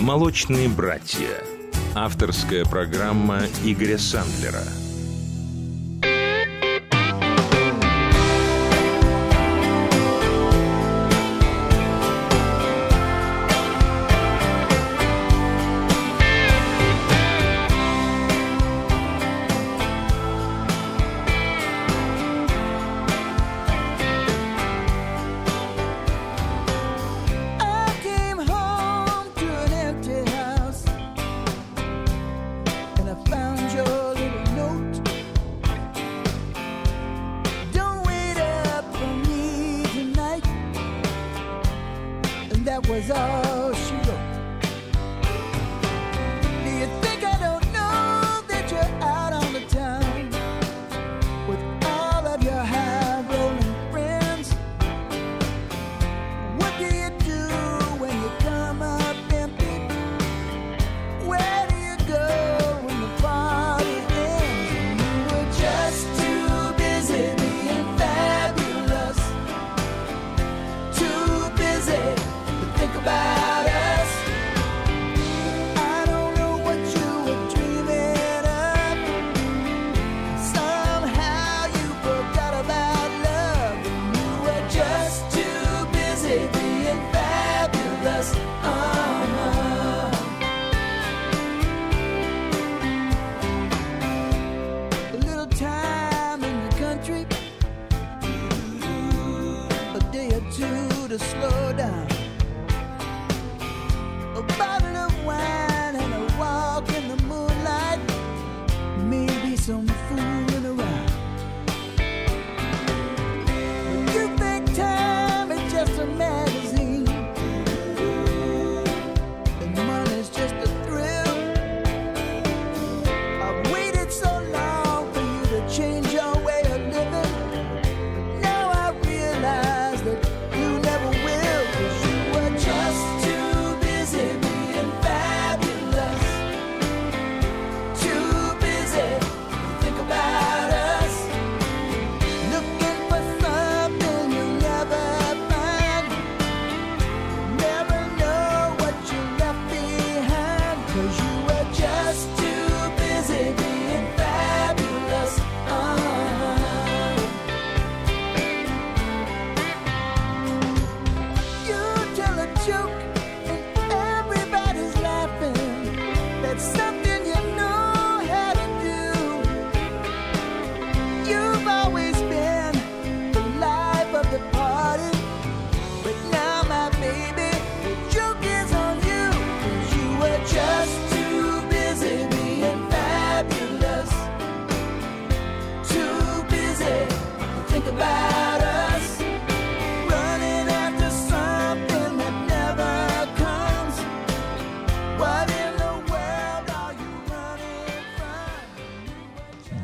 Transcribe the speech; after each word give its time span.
«Молочные 0.00 0.70
братья». 0.70 1.44
Авторская 1.94 2.64
программа 2.64 3.42
Игоря 3.62 3.98
Сандлера– 3.98 4.64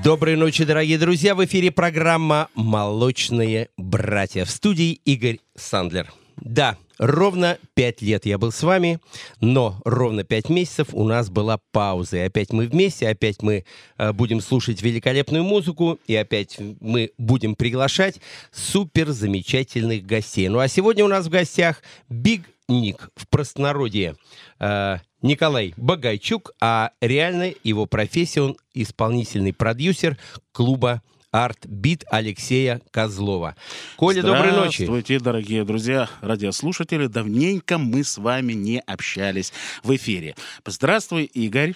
Доброй 0.07 0.37
ночи, 0.37 0.63
дорогие 0.63 0.99
друзья. 0.99 1.35
В 1.35 1.45
эфире 1.45 1.73
программа 1.73 2.49
«Молочные 2.55 3.71
братья». 3.77 4.45
В 4.45 4.51
студии 4.51 4.93
Игорь 5.05 5.41
Сандлер. 5.57 6.13
Да, 6.37 6.77
ровно 6.97 7.59
пять 7.75 8.03
лет 8.03 8.25
я 8.25 8.39
был 8.39 8.53
с 8.53 8.63
вами, 8.63 9.01
но 9.41 9.81
ровно 9.85 10.23
пять 10.23 10.49
месяцев 10.49 10.91
у 10.93 11.03
нас 11.03 11.29
была 11.29 11.59
пауза. 11.73 12.19
И 12.19 12.21
опять 12.21 12.53
мы 12.53 12.69
вместе, 12.69 13.09
опять 13.09 13.43
мы 13.43 13.65
э, 13.99 14.13
будем 14.13 14.41
слушать 14.41 14.81
великолепную 14.81 15.43
музыку, 15.43 15.99
и 16.07 16.15
опять 16.15 16.57
мы 16.79 17.11
будем 17.19 17.57
приглашать 17.57 18.21
супер 18.53 19.11
замечательных 19.11 20.07
гостей. 20.07 20.47
Ну 20.49 20.61
а 20.61 20.69
сегодня 20.69 21.05
у 21.05 21.09
нас 21.09 21.27
в 21.27 21.31
гостях 21.31 21.83
Биг 22.09 22.43
Ник 22.69 23.11
в 23.17 23.27
простонародье. 23.27 24.15
Э, 24.61 24.99
Николай 25.23 25.75
Багайчук, 25.77 26.53
а 26.61 26.93
реально 27.01 27.53
его 27.65 27.87
профессия 27.87 28.43
он 28.43 28.57
исполнительный 28.75 29.53
продюсер 29.53 30.19
клуба 30.53 31.03
Art 31.37 31.66
Beat 31.66 32.05
Алексея 32.11 32.81
Козлова. 32.91 33.57
Коля, 33.97 34.23
доброй 34.23 34.53
ночи. 34.53 34.85
Здравствуйте, 34.85 35.21
дорогие 35.21 35.65
друзья, 35.65 36.09
радиослушатели. 36.23 37.09
Давненько 37.09 37.77
мы 37.77 38.05
с 38.05 38.17
вами 38.17 38.55
не 38.55 38.81
общались 38.81 39.53
в 39.83 39.95
эфире. 39.95 40.35
Здравствуй, 40.65 41.25
Игорь. 41.25 41.75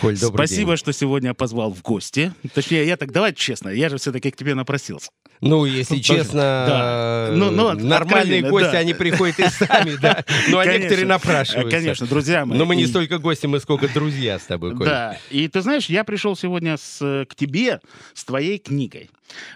Коль, 0.00 0.18
добрый 0.18 0.46
Спасибо, 0.46 0.70
день. 0.70 0.76
что 0.78 0.92
сегодня 0.94 1.34
позвал 1.34 1.74
в 1.74 1.82
гости. 1.82 2.32
Точнее, 2.54 2.86
я 2.86 2.96
так, 2.96 3.12
давай 3.12 3.34
честно, 3.34 3.68
я 3.68 3.90
же 3.90 3.98
все-таки 3.98 4.30
к 4.30 4.36
тебе 4.36 4.54
напросился. 4.54 5.10
Ну, 5.42 5.64
если 5.64 5.96
Тоже, 5.96 6.20
честно, 6.20 6.40
да. 6.40 7.28
Ну, 7.32 7.50
ну, 7.50 7.72
нормальные 7.72 7.96
откровенно, 8.38 8.50
гости, 8.50 8.72
да. 8.72 8.78
они 8.78 8.94
приходят 8.94 9.40
и 9.40 9.48
сами, 9.48 9.96
да. 10.00 10.24
Ну, 10.48 10.58
а 10.58 10.64
некоторые 10.64 11.04
напрашиваются. 11.04 11.76
Конечно, 11.76 12.06
друзья 12.06 12.46
мои. 12.46 12.56
Но 12.56 12.64
мы 12.64 12.76
не 12.76 12.86
столько 12.86 13.18
гости, 13.18 13.46
мы 13.46 13.58
сколько 13.58 13.88
друзья 13.88 14.38
с 14.38 14.44
тобой, 14.44 14.76
Коль. 14.76 14.86
Да, 14.86 15.18
и 15.30 15.48
ты 15.48 15.60
знаешь, 15.60 15.86
я 15.86 16.04
пришел 16.04 16.36
сегодня 16.36 16.76
с, 16.76 17.26
к 17.28 17.34
тебе 17.34 17.80
с 18.14 18.24
твоей 18.24 18.58
книгой. 18.58 19.01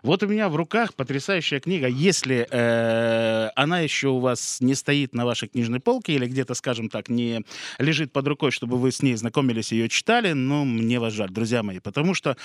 Вот 0.03 0.23
у 0.23 0.27
меня 0.29 0.49
в 0.49 0.57
руках 0.57 0.95
потрясающая 0.95 1.61
книга. 1.61 1.87
Если 1.87 2.47
э, 2.51 3.51
она 3.57 3.81
еще 3.81 4.09
у 4.09 4.19
вас 4.19 4.59
не 4.61 4.75
стоит 4.75 5.15
на 5.15 5.25
вашей 5.25 5.49
книжной 5.49 5.81
полке 5.81 6.15
или 6.15 6.27
где-то, 6.27 6.55
скажем 6.55 6.89
так, 6.89 7.09
не 7.09 7.43
лежит 7.79 8.13
под 8.13 8.27
рукой, 8.29 8.51
чтобы 8.51 8.79
вы 8.79 8.93
с 8.93 9.03
ней 9.03 9.15
знакомились 9.17 9.73
и 9.73 9.77
ее 9.77 9.89
читали, 9.89 10.33
но 10.33 10.65
мне 10.65 11.01
вас 11.01 11.13
жаль, 11.13 11.31
друзья 11.31 11.63
мои. 11.63 11.81
Потому 11.81 12.15
что, 12.15 12.37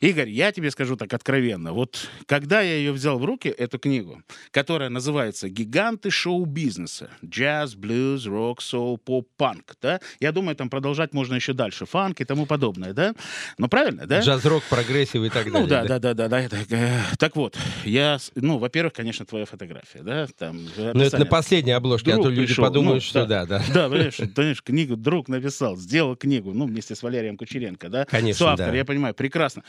Игорь, 0.00 0.28
я 0.28 0.52
тебе 0.52 0.70
скажу 0.70 0.96
так 0.96 1.12
откровенно. 1.12 1.72
Вот 1.72 2.08
когда 2.26 2.60
я 2.60 2.74
ее 2.74 2.92
взял 2.92 3.18
в 3.18 3.24
руки, 3.24 3.48
эту 3.48 3.78
книгу, 3.78 4.22
которая 4.50 4.88
называется 4.88 5.48
«Гиганты 5.48 6.10
шоу-бизнеса. 6.10 7.10
Джаз, 7.24 7.74
блюз, 7.74 8.26
рок, 8.26 8.62
соул, 8.62 8.98
поп, 8.98 9.28
панк». 9.36 9.76
Да? 9.82 10.00
Я 10.20 10.32
думаю, 10.32 10.56
там 10.56 10.70
продолжать 10.70 11.12
можно 11.12 11.34
еще 11.34 11.52
дальше. 11.52 11.86
Фанк 11.86 12.20
и 12.20 12.24
тому 12.24 12.46
подобное, 12.46 12.92
да? 12.92 13.14
Ну, 13.58 13.68
правильно, 13.68 14.06
да? 14.06 14.20
Джаз-рок, 14.20 14.62
прогрессив 14.64 15.22
и 15.22 15.28
так 15.28 15.46
Ну 15.46 15.66
далее. 15.66 15.88
да, 15.88 15.98
да, 15.98 16.14
да, 16.14 16.14
да, 16.14 16.28
да, 16.28 16.40
это, 16.40 16.56
Э, 16.70 16.79
так 17.18 17.36
вот, 17.36 17.56
я, 17.84 18.18
ну, 18.34 18.58
во-первых, 18.58 18.92
конечно, 18.92 19.26
твоя 19.26 19.44
фотография, 19.44 20.02
да, 20.02 20.26
там. 20.38 20.66
Ну, 20.76 21.00
это 21.00 21.18
на 21.18 21.26
последней 21.26 21.72
обложке, 21.72 22.12
друг 22.12 22.20
а 22.20 22.28
то 22.28 22.30
люди 22.30 22.46
пришел, 22.46 22.64
подумают, 22.64 23.02
ну, 23.02 23.08
что 23.08 23.26
да, 23.26 23.46
да. 23.46 23.62
Да, 23.72 23.88
понимаешь, 23.88 24.16
понимаешь, 24.16 24.62
книгу 24.62 24.96
друг 24.96 25.28
написал, 25.28 25.76
сделал 25.76 26.16
книгу, 26.16 26.52
ну, 26.52 26.66
вместе 26.66 26.94
с 26.94 27.02
Валерием 27.02 27.36
Кучеренко, 27.36 27.88
да? 27.88 28.04
Конечно, 28.04 28.46
Соавтор, 28.46 28.70
да. 28.70 28.76
я 28.76 28.84
понимаю, 28.84 29.14
прекрасно. 29.14 29.62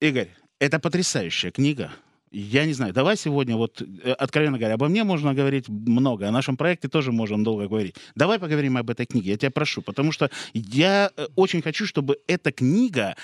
Игорь, 0.00 0.28
это 0.58 0.78
потрясающая 0.78 1.50
книга. 1.50 1.90
Я 2.32 2.64
не 2.64 2.72
знаю, 2.74 2.92
давай 2.92 3.16
сегодня, 3.16 3.56
вот, 3.56 3.82
э, 3.82 4.12
откровенно 4.12 4.56
говоря, 4.56 4.74
обо 4.74 4.88
мне 4.88 5.02
можно 5.02 5.34
говорить 5.34 5.68
много, 5.68 6.28
о 6.28 6.30
нашем 6.30 6.56
проекте 6.56 6.88
тоже 6.88 7.10
можем 7.10 7.42
долго 7.42 7.66
говорить. 7.66 7.96
Давай 8.14 8.38
поговорим 8.38 8.76
об 8.76 8.88
этой 8.88 9.06
книге, 9.06 9.32
я 9.32 9.36
тебя 9.36 9.50
прошу, 9.50 9.82
потому 9.82 10.12
что 10.12 10.30
я 10.54 11.10
э, 11.16 11.26
очень 11.34 11.60
хочу, 11.60 11.86
чтобы 11.86 12.18
эта 12.28 12.52
книга 12.52 13.16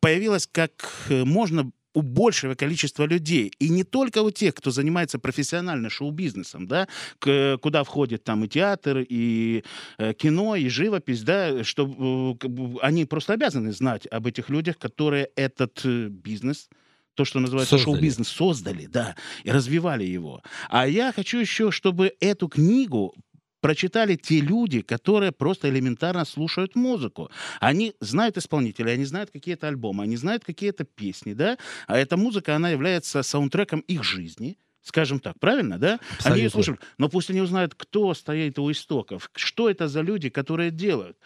появилась 0.00 0.46
как 0.46 0.72
э, 1.08 1.24
можно 1.24 1.70
у 1.94 2.02
большего 2.02 2.54
количества 2.54 3.04
людей. 3.04 3.52
И 3.58 3.68
не 3.68 3.84
только 3.84 4.22
у 4.22 4.30
тех, 4.30 4.54
кто 4.54 4.70
занимается 4.70 5.18
профессионально 5.18 5.90
шоу-бизнесом, 5.90 6.66
да, 6.66 6.88
к, 7.18 7.58
куда 7.58 7.84
входит 7.84 8.24
там 8.24 8.44
и 8.44 8.48
театр, 8.48 9.04
и 9.08 9.64
э, 9.98 10.14
кино, 10.14 10.56
и 10.56 10.68
живопись, 10.68 11.22
да, 11.22 11.64
что 11.64 12.36
э, 12.40 12.78
они 12.82 13.04
просто 13.04 13.34
обязаны 13.34 13.72
знать 13.72 14.06
об 14.06 14.26
этих 14.26 14.50
людях, 14.50 14.78
которые 14.78 15.30
этот 15.36 15.80
э, 15.84 16.08
бизнес 16.08 16.68
то, 17.14 17.24
что 17.24 17.40
называется 17.40 17.76
шоу-бизнес, 17.76 18.28
создали, 18.28 18.86
да, 18.86 19.14
и 19.44 19.50
развивали 19.50 20.04
его. 20.04 20.42
А 20.70 20.86
я 20.86 21.12
хочу 21.12 21.38
еще, 21.38 21.70
чтобы 21.70 22.14
эту 22.20 22.48
книгу 22.48 23.14
прочитали 23.60 24.16
те 24.16 24.40
люди, 24.40 24.80
которые 24.80 25.32
просто 25.32 25.68
элементарно 25.68 26.24
слушают 26.24 26.76
музыку. 26.76 27.30
Они 27.60 27.94
знают 28.00 28.36
исполнителей, 28.36 28.94
они 28.94 29.04
знают 29.04 29.30
какие-то 29.30 29.68
альбомы, 29.68 30.04
они 30.04 30.16
знают 30.16 30.44
какие-то 30.44 30.84
песни, 30.84 31.34
да, 31.34 31.58
а 31.86 31.98
эта 31.98 32.16
музыка, 32.16 32.56
она 32.56 32.70
является 32.70 33.22
саундтреком 33.22 33.80
их 33.80 34.04
жизни, 34.04 34.58
скажем 34.82 35.20
так, 35.20 35.38
правильно, 35.38 35.78
да? 35.78 35.94
Абсолютно. 35.94 36.32
Они 36.32 36.42
ее 36.42 36.50
слушают, 36.50 36.80
но 36.98 37.08
пусть 37.08 37.30
они 37.30 37.40
узнают, 37.40 37.74
кто 37.74 38.14
стоит 38.14 38.58
у 38.58 38.70
истоков, 38.70 39.30
что 39.34 39.68
это 39.68 39.88
за 39.88 40.00
люди, 40.00 40.28
которые 40.28 40.70
делают. 40.70 41.16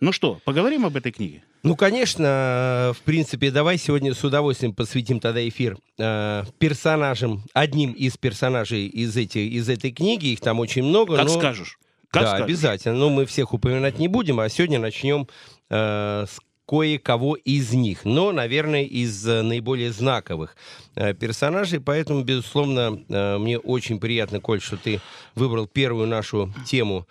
Ну 0.00 0.12
что, 0.12 0.40
поговорим 0.44 0.84
об 0.84 0.96
этой 0.96 1.12
книге? 1.12 1.44
Ну, 1.62 1.74
конечно, 1.74 2.94
в 2.96 3.02
принципе, 3.02 3.50
давай 3.50 3.78
сегодня 3.78 4.14
с 4.14 4.22
удовольствием 4.22 4.74
посвятим 4.74 5.20
тогда 5.20 5.46
эфир 5.46 5.76
э, 5.98 6.44
персонажам, 6.58 7.44
одним 7.52 7.92
из 7.92 8.16
персонажей 8.16 8.86
из, 8.86 9.16
эти, 9.16 9.38
из 9.38 9.68
этой 9.68 9.90
книги, 9.90 10.26
их 10.26 10.40
там 10.40 10.60
очень 10.60 10.84
много. 10.84 11.16
Как 11.16 11.26
но... 11.26 11.38
скажешь. 11.38 11.78
Как 12.10 12.22
да, 12.22 12.28
скажешь. 12.28 12.46
обязательно. 12.46 12.94
Но 12.94 13.10
мы 13.10 13.26
всех 13.26 13.52
упоминать 13.52 13.98
не 13.98 14.08
будем, 14.08 14.40
а 14.40 14.48
сегодня 14.48 14.78
начнем 14.78 15.28
э, 15.68 16.24
с 16.26 16.38
кое-кого 16.68 17.36
из 17.36 17.72
них, 17.72 18.04
но, 18.04 18.30
наверное, 18.30 18.84
из 18.84 19.26
э, 19.26 19.40
наиболее 19.40 19.90
знаковых 19.90 20.54
э, 20.96 21.14
персонажей. 21.14 21.80
Поэтому, 21.80 22.22
безусловно, 22.22 23.02
э, 23.08 23.38
мне 23.38 23.58
очень 23.58 23.98
приятно, 23.98 24.38
Коль, 24.38 24.60
что 24.60 24.76
ты 24.76 25.00
выбрал 25.34 25.66
первую 25.66 26.06
нашу 26.06 26.52
тему 26.66 27.08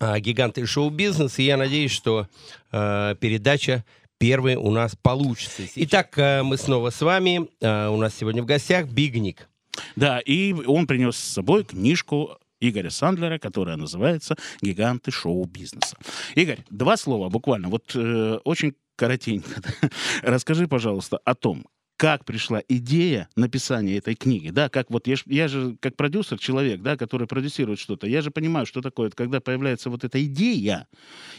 э, 0.00 0.18
«Гиганты 0.18 0.66
шоу-бизнеса». 0.66 1.42
И 1.42 1.44
я 1.44 1.56
надеюсь, 1.56 1.92
что 1.92 2.26
э, 2.72 3.14
передача 3.20 3.84
первая 4.18 4.58
у 4.58 4.72
нас 4.72 4.96
получится. 5.00 5.62
Итак, 5.76 6.18
э, 6.18 6.42
мы 6.42 6.56
снова 6.56 6.90
с 6.90 7.00
вами. 7.00 7.48
Э, 7.60 7.86
у 7.88 7.96
нас 7.96 8.16
сегодня 8.16 8.42
в 8.42 8.46
гостях 8.46 8.88
Бигник. 8.88 9.48
Да, 9.94 10.18
и 10.18 10.52
он 10.52 10.88
принес 10.88 11.16
с 11.16 11.34
собой 11.34 11.62
книжку 11.64 12.36
Игоря 12.60 12.90
Сандлера, 12.90 13.38
которая 13.38 13.76
называется 13.76 14.36
«Гиганты 14.62 15.10
шоу-бизнеса». 15.10 15.96
Игорь, 16.34 16.64
два 16.70 16.96
слова 16.96 17.28
буквально, 17.28 17.68
вот 17.68 17.94
э, 17.94 18.38
очень 18.44 18.74
коротенько. 18.96 19.62
Расскажи, 20.22 20.66
пожалуйста, 20.66 21.18
о 21.24 21.34
том, 21.34 21.66
как 21.96 22.24
пришла 22.24 22.62
идея 22.68 23.28
написания 23.36 23.96
этой 23.96 24.14
книги, 24.14 24.50
да, 24.50 24.68
как 24.68 24.90
вот 24.90 25.06
я, 25.06 25.16
я 25.26 25.48
же 25.48 25.76
как 25.80 25.96
продюсер, 25.96 26.38
человек, 26.38 26.82
да, 26.82 26.96
который 26.96 27.26
продюсирует 27.26 27.78
что-то, 27.78 28.06
я 28.06 28.20
же 28.20 28.30
понимаю, 28.30 28.66
что 28.66 28.82
такое, 28.82 29.10
когда 29.10 29.40
появляется 29.40 29.88
вот 29.88 30.04
эта 30.04 30.22
идея, 30.26 30.88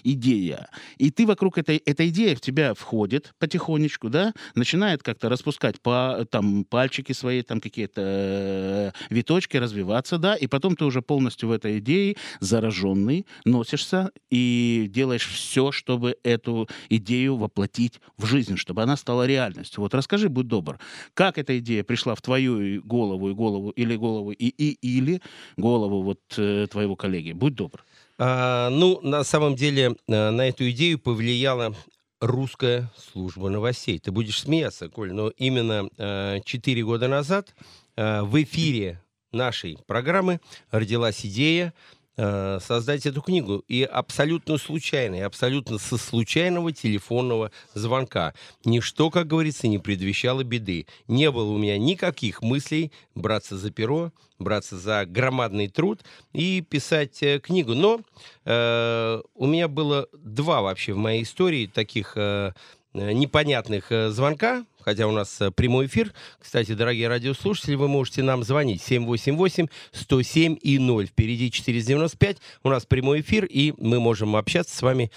идея, 0.04 0.70
и 0.98 1.12
ты 1.12 1.28
вокруг 1.28 1.58
этой, 1.58 1.78
эта 1.78 2.08
идея 2.10 2.36
в 2.36 2.42
тебя 2.42 2.74
входит 2.74 3.34
потихонечку, 3.40 4.10
да, 4.10 4.34
начинает 4.56 5.04
как-то 5.04 5.30
распускать 5.30 5.80
по, 5.80 6.26
там, 6.30 6.64
пальчики 6.64 7.12
свои, 7.12 7.44
там 7.44 7.62
какие-то 7.62 8.02
э, 8.04 8.92
виточки, 9.10 9.58
развиваться, 9.58 10.18
да, 10.18 10.36
и 10.36 10.48
потом 10.48 10.76
ты 10.76 10.86
уже 10.86 11.02
полностью 11.02 11.50
в 11.50 11.52
этой 11.52 11.78
идее 11.80 12.16
зараженный 12.40 13.28
носишься 13.46 14.12
и 14.32 14.90
делаешь 14.90 15.28
все, 15.28 15.72
чтобы 15.72 16.18
эту 16.24 16.68
идею 16.90 17.38
воплотить 17.38 18.00
в 18.18 18.26
жизнь, 18.26 18.58
чтобы 18.58 18.82
она 18.82 18.98
стала 18.98 19.28
реальностью. 19.28 19.82
Вот 19.82 19.94
расскажи, 19.94 20.30
будь 20.48 20.50
добр, 20.50 20.80
как 21.14 21.38
эта 21.38 21.60
идея 21.60 21.84
пришла 21.84 22.16
в 22.16 22.22
твою 22.22 22.82
голову 22.84 23.30
и 23.30 23.34
голову, 23.34 23.70
или 23.72 23.96
голову 23.96 24.32
и, 24.32 24.48
и 24.48 24.98
или 24.98 25.22
голову 25.58 26.02
вот 26.02 26.20
э, 26.38 26.68
твоего 26.70 26.96
коллеги? 26.96 27.34
Будь 27.34 27.56
добр. 27.56 27.84
А, 28.18 28.70
ну, 28.70 29.00
на 29.02 29.24
самом 29.24 29.56
деле, 29.56 29.96
э, 30.08 30.30
на 30.32 30.48
эту 30.48 30.70
идею 30.70 31.00
повлияла 31.00 31.76
русская 32.22 32.90
служба 33.12 33.50
новостей. 33.50 34.00
Ты 34.00 34.12
будешь 34.12 34.40
смеяться, 34.40 34.90
Коль, 34.90 35.14
но 35.14 35.30
именно 35.38 35.90
э, 35.98 36.40
4 36.44 36.84
года 36.84 37.08
назад 37.08 37.54
э, 37.96 38.22
в 38.24 38.42
эфире 38.42 39.02
нашей 39.32 39.78
программы 39.86 40.40
родилась 40.72 41.26
идея 41.26 41.74
э, 42.18 42.60
создать 42.62 43.06
эту 43.06 43.22
книгу. 43.22 43.64
И 43.68 43.84
абсолютно 43.84 44.58
случайно, 44.58 45.16
и 45.16 45.22
абсолютно 45.22 45.78
со 45.78 45.98
случайного 45.98 46.72
телефонного 46.72 47.52
звонка. 47.74 48.34
Ничто, 48.66 49.10
как 49.10 49.28
говорится, 49.28 49.68
не 49.68 49.78
предвещало 49.78 50.44
беды. 50.44 50.88
Не 51.08 51.32
было 51.32 51.52
у 51.52 51.58
меня 51.58 51.78
никаких 51.78 52.42
мыслей 52.42 52.92
браться 53.16 53.58
за 53.58 53.72
перо, 53.72 54.12
браться 54.40 54.78
за 54.78 55.06
громадный 55.06 55.68
труд 55.68 56.02
и 56.34 56.62
писать 56.62 57.22
э, 57.24 57.40
книгу. 57.40 57.74
Но 57.74 58.02
э, 58.46 59.22
у 59.36 59.46
меня 59.46 59.68
было 59.68 60.08
два 60.14 60.62
вообще 60.62 60.94
в 60.94 60.98
моей 60.98 61.24
истории 61.24 61.68
таких 61.68 62.14
э, 62.16 62.52
непонятных 62.94 63.92
э, 63.92 64.10
звонка, 64.10 64.66
хотя 64.88 65.06
у 65.06 65.12
нас 65.12 65.42
э, 65.42 65.52
прямой 65.52 65.88
эфир. 65.88 66.14
Кстати, 66.40 66.72
дорогие 66.72 67.10
радиослушатели, 67.10 67.76
вы 67.76 67.90
можете 67.90 68.24
нам 68.24 68.42
звонить 68.46 68.82
788-107 68.90 70.56
и 70.56 70.80
0. 70.80 71.08
Впереди 71.08 71.52
495. 71.52 72.38
У 72.64 72.70
нас 72.70 72.86
прямой 72.86 73.20
эфир, 73.20 73.44
и 73.44 73.74
мы 73.78 74.00
можем 74.00 74.38
общаться 74.38 74.74
с 74.74 74.82
вами 74.82 75.12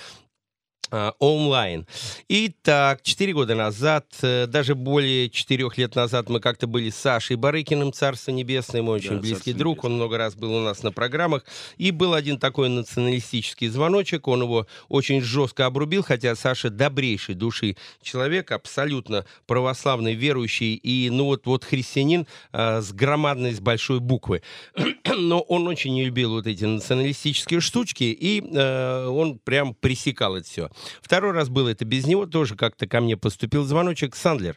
онлайн. 1.18 1.86
Итак, 2.28 3.02
четыре 3.02 3.32
года 3.32 3.54
назад, 3.54 4.06
э, 4.22 4.46
даже 4.46 4.74
более 4.74 5.30
четырех 5.30 5.78
лет 5.78 5.94
назад, 5.94 6.28
мы 6.28 6.40
как-то 6.40 6.66
были 6.66 6.90
с 6.90 6.96
Сашей 6.96 7.36
Барыкиным, 7.36 7.92
Царство 7.92 8.30
Небесное, 8.30 8.82
мой 8.82 8.96
очень 8.96 9.10
Да, 9.10 9.16
близкий 9.18 9.36
Царство 9.36 9.54
друг, 9.54 9.76
Небесное. 9.76 9.90
он 9.90 9.96
много 9.96 10.18
раз 10.18 10.34
был 10.34 10.54
у 10.54 10.60
нас 10.60 10.82
на 10.82 10.92
программах, 10.92 11.44
и 11.76 11.90
был 11.90 12.14
один 12.14 12.38
такой 12.38 12.68
националистический 12.68 13.68
звоночек, 13.68 14.28
он 14.28 14.42
его 14.42 14.66
очень 14.88 15.22
жестко 15.22 15.66
обрубил, 15.66 16.02
хотя 16.02 16.34
Саша 16.34 16.70
добрейшей 16.70 17.34
души 17.34 17.76
человек, 18.02 18.50
абсолютно 18.52 19.24
православный, 19.46 20.14
верующий, 20.14 20.74
и, 20.74 21.10
ну 21.10 21.24
вот, 21.24 21.46
вот 21.46 21.64
христианин 21.64 22.26
а, 22.52 22.80
с 22.80 22.92
громадной, 22.92 23.52
с 23.52 23.60
большой 23.60 24.00
буквы. 24.00 24.42
Но 25.16 25.40
он 25.40 25.66
очень 25.66 25.94
не 25.94 26.04
любил 26.04 26.30
вот 26.30 26.46
эти 26.46 26.64
националистические 26.64 27.60
штучки, 27.60 28.04
и 28.04 28.42
э, 28.42 29.06
он 29.06 29.38
прям 29.38 29.74
пресекал 29.74 30.36
это 30.36 30.48
все. 30.48 30.70
Второй 31.00 31.32
раз 31.32 31.48
было 31.48 31.68
это 31.68 31.84
без 31.84 32.06
него, 32.06 32.26
тоже 32.26 32.56
как-то 32.56 32.86
ко 32.86 33.00
мне 33.00 33.16
поступил 33.16 33.64
звоночек. 33.64 34.16
Сандлер, 34.16 34.56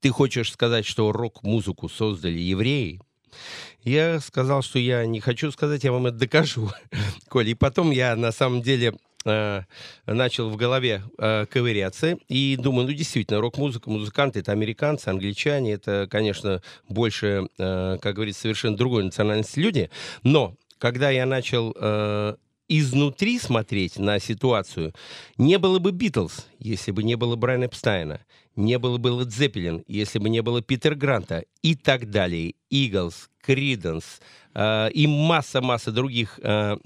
ты 0.00 0.10
хочешь 0.10 0.52
сказать, 0.52 0.86
что 0.86 1.12
рок-музыку 1.12 1.88
создали 1.88 2.38
евреи? 2.38 3.00
Я 3.82 4.20
сказал, 4.20 4.62
что 4.62 4.78
я 4.78 5.06
не 5.06 5.20
хочу 5.20 5.52
сказать, 5.52 5.84
я 5.84 5.92
вам 5.92 6.06
это 6.06 6.18
докажу, 6.18 6.70
Коля. 7.28 7.50
И 7.50 7.54
потом 7.54 7.90
я 7.90 8.16
на 8.16 8.32
самом 8.32 8.62
деле 8.62 8.94
э, 9.24 9.62
начал 10.06 10.48
в 10.48 10.56
голове 10.56 11.02
э, 11.18 11.46
ковыряться 11.46 12.18
и 12.28 12.56
думаю, 12.56 12.86
ну 12.86 12.92
действительно, 12.92 13.40
рок-музыка, 13.40 13.90
музыканты 13.90 14.40
это 14.40 14.52
американцы, 14.52 15.08
англичане, 15.08 15.74
это, 15.74 16.08
конечно, 16.10 16.62
больше, 16.88 17.48
э, 17.58 17.98
как 18.00 18.14
говорится, 18.14 18.42
совершенно 18.42 18.76
другой 18.76 19.04
национальности 19.04 19.60
люди. 19.60 19.90
Но 20.22 20.54
когда 20.78 21.10
я 21.10 21.26
начал 21.26 21.74
э, 21.78 22.36
изнутри 22.68 23.38
смотреть 23.38 23.98
на 23.98 24.18
ситуацию, 24.18 24.94
не 25.38 25.58
было 25.58 25.78
бы 25.78 25.92
Битлз, 25.92 26.46
если 26.58 26.90
бы 26.90 27.02
не 27.02 27.16
было 27.16 27.36
Брайана 27.36 27.64
Эпстайна, 27.64 28.20
не 28.56 28.78
было 28.78 28.98
бы 28.98 29.10
Лед 29.10 29.32
Зеппелин, 29.32 29.84
если 29.86 30.18
бы 30.18 30.28
не 30.28 30.42
было 30.42 30.62
Питер 30.62 30.94
Гранта 30.94 31.44
и 31.62 31.74
так 31.74 32.10
далее, 32.10 32.54
Иглс, 32.70 33.28
Криденс 33.42 34.20
э, 34.54 34.90
и 34.90 35.06
масса-масса 35.06 35.92
других 35.92 36.40
э, 36.42 36.76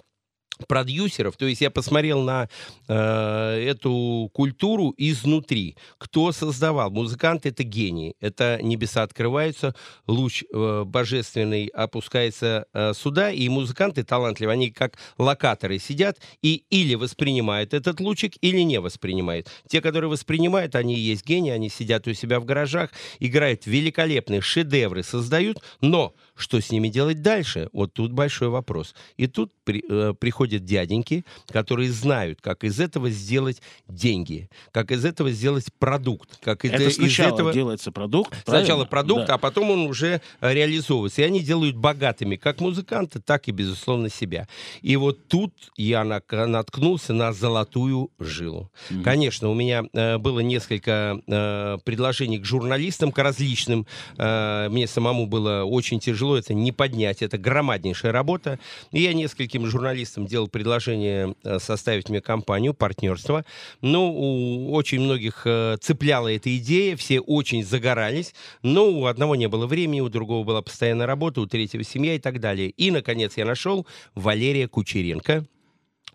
продюсеров. 0.67 1.37
То 1.37 1.47
есть 1.47 1.61
я 1.61 1.71
посмотрел 1.71 2.23
на 2.23 2.49
э, 2.89 3.65
эту 3.69 4.31
культуру 4.33 4.95
изнутри. 4.97 5.77
Кто 5.99 6.33
создавал? 6.33 6.91
Музыканты— 6.91 7.49
это 7.51 7.63
гении. 7.63 8.15
Это 8.21 8.59
небеса 8.63 9.03
открываются, 9.03 9.75
луч 10.07 10.45
э, 10.53 10.85
божественный 10.87 11.67
опускается 11.67 12.67
э, 12.73 12.93
сюда, 12.95 13.31
и 13.31 13.49
музыканты 13.49 14.05
талантливые. 14.05 14.55
Они 14.55 14.71
как 14.71 14.99
локаторы 15.19 15.79
сидят 15.79 16.19
и 16.43 16.65
или 16.71 16.95
воспринимают 16.95 17.75
этот 17.75 18.01
лучик, 18.01 18.35
или 18.41 18.61
не 18.61 18.81
воспринимают. 18.81 19.49
Те, 19.69 19.81
которые 19.81 20.11
воспринимают, 20.11 20.75
они 20.75 20.95
и 20.97 21.01
есть 21.01 21.27
гении, 21.27 21.51
они 21.51 21.69
сидят 21.69 22.07
у 22.07 22.15
себя 22.15 22.41
в 22.41 22.45
гаражах, 22.45 22.91
играют 23.19 23.67
великолепные 23.67 24.41
шедевры, 24.41 25.03
создают, 25.03 25.59
но 25.81 26.15
что 26.35 26.61
с 26.61 26.71
ними 26.71 26.89
делать 26.89 27.23
дальше? 27.23 27.69
Вот 27.73 27.93
тут 27.93 28.13
большой 28.13 28.49
вопрос. 28.49 28.95
И 29.17 29.27
тут 29.27 29.53
при, 29.65 29.85
э, 29.89 30.15
приходят 30.51 30.65
дяденьки, 30.65 31.25
которые 31.49 31.91
знают, 31.91 32.41
как 32.41 32.65
из 32.65 32.81
этого 32.81 33.11
сделать 33.11 33.63
деньги, 33.89 34.49
как 34.73 34.91
из 34.91 35.05
этого 35.05 35.31
сделать 35.31 35.67
продукт. 35.79 36.39
Как 36.43 36.65
это 36.65 36.83
из 36.83 36.97
сначала 36.97 37.35
этого... 37.35 37.53
делается 37.53 37.93
продукт. 37.93 38.35
Сначала 38.45 38.85
правильно? 38.85 38.87
продукт, 38.87 39.27
Да. 39.27 39.35
а 39.35 39.39
потом 39.39 39.71
он 39.71 39.81
уже 39.81 40.21
э, 40.41 40.55
реализовывается. 40.55 41.23
И 41.23 41.25
они 41.25 41.41
делают 41.41 41.77
богатыми 41.77 42.37
как 42.37 42.61
музыканты, 42.61 43.21
так 43.21 43.49
и, 43.49 43.53
безусловно, 43.53 44.09
себя. 44.09 44.49
И 44.83 44.97
вот 44.97 45.29
тут 45.29 45.53
я 45.77 46.05
наткнулся 46.05 47.13
на 47.13 47.33
золотую 47.33 48.11
жилу. 48.19 48.71
Мгм. 48.91 49.03
Конечно, 49.03 49.49
у 49.49 49.55
меня 49.55 49.85
э, 49.93 50.19
было 50.19 50.41
несколько 50.41 51.21
э, 51.27 51.79
предложений 51.85 52.41
к 52.41 52.45
журналистам, 52.45 53.13
к 53.13 53.19
различным. 53.19 53.87
Э, 54.19 54.69
мне 54.71 54.87
самому 54.87 55.27
было 55.27 55.65
очень 55.65 56.01
тяжело 56.01 56.37
это 56.37 56.55
не 56.55 56.73
поднять. 56.73 57.23
Это 57.23 57.39
громаднейшая 57.39 58.13
работа. 58.13 58.59
И 58.93 59.03
я 59.03 59.13
нескольким 59.15 59.67
журналистам 59.67 60.27
делал 60.31 60.49
предложение 60.49 61.35
э, 61.45 61.59
составить 61.59 62.09
мне 62.09 62.21
компанию, 62.21 62.73
партнерство. 62.73 63.45
Но 63.83 64.11
у 64.11 64.73
очень 64.73 65.01
многих 65.01 65.43
э, 65.45 65.77
цепляла 65.81 66.33
эта 66.33 66.57
идея, 66.57 66.97
все 66.97 67.21
очень 67.21 67.65
загорались. 67.65 68.35
Но 68.63 68.89
у 68.89 69.07
одного 69.07 69.37
не 69.37 69.49
было 69.49 69.67
времени, 69.67 70.01
у 70.01 70.09
другого 70.09 70.45
была 70.45 70.63
постоянная 70.63 71.07
работа, 71.07 71.41
у 71.41 71.47
третьего 71.47 71.85
семья 71.85 72.15
и 72.15 72.19
так 72.19 72.41
далее. 72.41 72.71
И, 72.71 72.91
наконец, 72.91 73.37
я 73.37 73.45
нашел 73.45 73.87
Валерия 74.15 74.69
Кучеренко, 74.69 75.45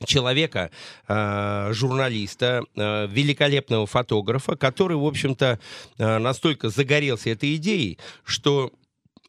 человека, 0.05 0.71
э, 1.07 1.69
журналиста, 1.73 2.63
великолепного 2.75 3.85
фотографа, 3.85 4.55
который, 4.55 4.97
в 4.97 5.05
общем-то, 5.05 5.59
настолько 5.97 6.69
загорелся 6.69 7.29
этой 7.29 7.55
идеей, 7.55 7.99
что 8.23 8.71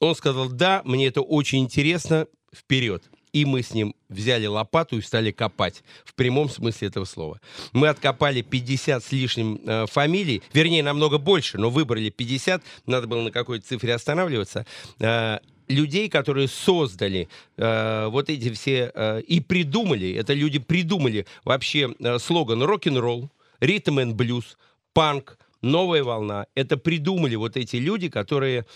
он 0.01 0.15
сказал, 0.15 0.49
да, 0.49 0.83
мне 0.85 1.07
это 1.07 1.21
очень 1.21 1.61
интересно, 1.61 2.27
вперед. 2.55 3.05
И 3.33 3.45
мы 3.45 3.63
с 3.63 3.75
ним 3.75 3.95
взяли 4.09 4.47
лопату 4.47 4.99
и 4.99 5.03
стали 5.03 5.31
копать, 5.31 5.83
в 6.05 6.15
прямом 6.15 6.49
смысле 6.49 6.89
этого 6.89 7.05
слова. 7.05 7.41
Мы 7.73 7.89
откопали 7.89 8.43
50 8.43 9.05
с 9.05 9.13
лишним 9.13 9.61
э, 9.65 9.87
фамилий, 9.87 10.43
вернее, 10.53 10.83
намного 10.83 11.19
больше, 11.19 11.59
но 11.59 11.71
выбрали 11.71 12.11
50, 12.11 12.63
надо 12.87 13.07
было 13.07 13.23
на 13.23 13.31
какой-то 13.31 13.67
цифре 13.67 13.95
останавливаться, 13.95 14.67
э, 15.01 15.39
людей, 15.69 16.09
которые 16.09 16.49
создали 16.49 17.29
э, 17.57 18.07
вот 18.09 18.31
эти 18.31 18.53
все 18.53 18.91
э, 18.95 19.21
и 19.23 19.41
придумали, 19.41 20.13
это 20.15 20.33
люди 20.33 20.59
придумали 20.59 21.27
вообще 21.45 21.95
э, 21.99 22.19
слоган 22.19 22.63
рок-н-ролл, 22.63 23.31
ритм 23.61 23.99
and 23.99 24.13
блюз, 24.13 24.57
панк, 24.93 25.39
новая 25.63 26.05
волна. 26.05 26.47
Это 26.55 26.77
придумали 26.77 27.35
вот 27.35 27.57
эти 27.57 27.77
люди, 27.77 28.09
которые 28.09 28.67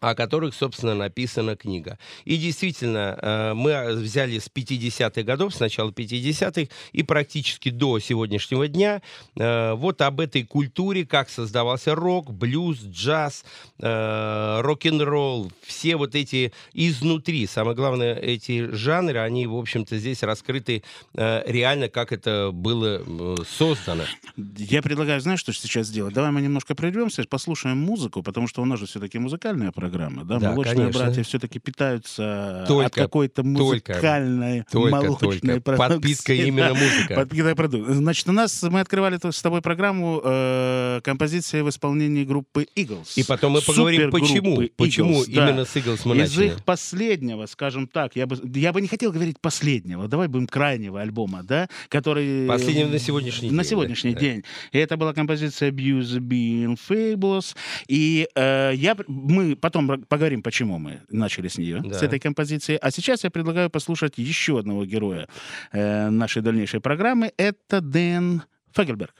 о 0.00 0.14
которых, 0.14 0.54
собственно, 0.54 0.94
написана 0.94 1.56
книга. 1.56 1.98
И 2.24 2.36
действительно, 2.36 3.18
э, 3.20 3.54
мы 3.54 3.94
взяли 3.94 4.38
с 4.38 4.48
50-х 4.48 5.22
годов, 5.22 5.54
с 5.54 5.60
начала 5.60 5.90
50-х, 5.90 6.72
и 6.92 7.02
практически 7.02 7.70
до 7.70 7.98
сегодняшнего 7.98 8.68
дня 8.68 9.02
э, 9.36 9.72
вот 9.74 10.00
об 10.02 10.20
этой 10.20 10.44
культуре, 10.44 11.04
как 11.04 11.30
создавался 11.30 11.94
рок, 11.94 12.32
блюз, 12.32 12.78
джаз, 12.80 13.44
э, 13.80 14.60
рок-н-ролл, 14.60 15.50
все 15.62 15.96
вот 15.96 16.14
эти 16.14 16.52
изнутри. 16.74 17.46
Самое 17.46 17.76
главное, 17.76 18.14
эти 18.14 18.70
жанры, 18.70 19.18
они, 19.18 19.46
в 19.46 19.56
общем-то, 19.56 19.98
здесь 19.98 20.22
раскрыты 20.22 20.84
э, 21.14 21.42
реально, 21.46 21.88
как 21.88 22.12
это 22.12 22.50
было 22.52 23.02
э, 23.04 23.36
создано. 23.48 24.04
Я 24.36 24.82
предлагаю, 24.82 25.20
знаешь, 25.20 25.40
что 25.40 25.52
сейчас 25.52 25.88
сделать? 25.88 26.14
Давай 26.14 26.30
мы 26.30 26.40
немножко 26.40 26.74
прервемся, 26.74 27.24
послушаем 27.28 27.78
музыку, 27.78 28.22
потому 28.22 28.46
что 28.46 28.62
у 28.62 28.64
нас 28.64 28.78
же 28.78 28.86
все-таки 28.86 29.18
музыкальная 29.18 29.72
программа, 29.78 30.24
да? 30.24 30.38
Да, 30.38 30.50
Молочные 30.50 30.76
конечно. 30.76 31.00
братья 31.00 31.22
все-таки 31.22 31.58
питаются 31.60 32.62
от 32.62 32.68
Только, 32.68 32.90
какой-то 32.90 33.44
музыкальной, 33.44 34.64
Только, 34.70 34.96
молочной 34.96 35.38
только. 35.38 35.60
продукции. 35.60 35.94
Подписка 35.94 36.32
именно 36.34 36.74
музыка. 36.74 37.14
Подписка 37.14 37.54
продукт. 37.54 37.90
Значит, 37.90 38.28
у 38.28 38.32
нас 38.32 38.62
мы 38.62 38.80
открывали 38.80 39.18
с 39.22 39.42
тобой 39.42 39.62
программу 39.62 40.20
э, 40.24 41.00
композиции 41.04 41.60
в 41.60 41.68
исполнении 41.68 42.24
группы 42.24 42.66
Eagles. 42.76 43.12
И 43.16 43.24
потом 43.24 43.52
мы 43.52 43.62
поговорим, 43.62 44.10
почему, 44.10 44.62
почему 44.76 45.22
Eagles, 45.22 45.32
да. 45.34 45.48
именно 45.48 45.64
с 45.64 45.76
Eagles 45.76 46.00
мы 46.04 46.16
Из 46.16 46.36
начали. 46.36 46.46
их 46.46 46.64
последнего, 46.64 47.46
скажем 47.46 47.86
так, 47.86 48.16
я 48.16 48.26
бы, 48.26 48.36
я 48.54 48.72
бы 48.72 48.80
не 48.80 48.88
хотел 48.88 49.12
говорить 49.12 49.40
последнего, 49.40 50.08
давай 50.08 50.28
будем 50.28 50.46
крайнего 50.46 51.00
альбома, 51.00 51.42
да, 51.44 51.68
который... 51.88 52.46
Последнего 52.48 52.88
на 52.88 52.98
сегодняшний 52.98 53.50
На 53.50 53.62
день, 53.62 53.70
сегодняшний 53.70 54.14
да. 54.14 54.20
день. 54.20 54.44
И 54.72 54.78
это 54.78 54.96
была 54.96 55.12
композиция 55.12 55.70
Abuse 55.70 56.18
Being 56.18 56.78
Fabulous. 56.88 57.54
И 57.86 58.26
э, 58.34 58.72
я, 58.74 58.96
мы 59.06 59.56
потом 59.70 60.02
поговорим, 60.08 60.42
почему 60.42 60.78
мы 60.78 61.00
начали 61.10 61.48
с 61.48 61.58
нее, 61.58 61.80
Да. 61.84 61.98
с 61.98 62.02
этой 62.02 62.18
композиции. 62.18 62.78
А 62.80 62.90
сейчас 62.90 63.24
я 63.24 63.30
предлагаю 63.30 63.70
послушать 63.70 64.14
еще 64.16 64.58
одного 64.58 64.84
героя 64.86 65.28
э, 65.72 66.10
нашей 66.10 66.42
дальнейшей 66.42 66.80
программы. 66.80 67.32
Это 67.36 67.80
Дэн 67.80 68.42
Фегельберг. 68.74 69.14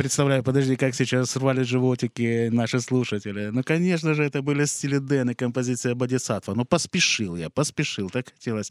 Представляю, 0.00 0.42
подожди, 0.42 0.76
как 0.76 0.94
сейчас 0.94 1.36
рвали 1.36 1.62
животики 1.62 2.48
наши 2.48 2.80
слушатели. 2.80 3.50
Ну, 3.52 3.62
конечно 3.62 4.14
же, 4.14 4.24
это 4.24 4.40
были 4.40 4.64
стили 4.64 4.96
Дэн 4.96 5.30
и 5.30 5.34
композиция 5.34 5.94
Бодисатва. 5.94 6.54
Ну, 6.54 6.64
поспешил 6.64 7.36
я, 7.36 7.50
поспешил. 7.50 8.08
Так 8.08 8.30
хотелось 8.30 8.70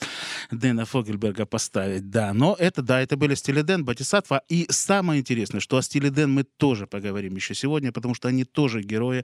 Дэна 0.49 0.85
Фогельберга 0.85 1.45
поставить, 1.45 2.09
да. 2.09 2.33
Но 2.33 2.55
это, 2.57 2.81
да, 2.81 2.99
это 2.99 3.15
были 3.15 3.35
стили 3.35 3.61
Дэн, 3.61 3.85
Бодисатва. 3.85 4.41
И 4.49 4.65
самое 4.71 5.19
интересное, 5.19 5.59
что 5.59 5.77
о 5.77 5.83
стиле 5.83 6.09
Дэн 6.09 6.31
мы 6.31 6.45
тоже 6.45 6.87
поговорим 6.87 7.35
еще 7.35 7.53
сегодня, 7.53 7.91
потому 7.91 8.15
что 8.15 8.27
они 8.27 8.43
тоже 8.43 8.81
герои, 8.81 9.23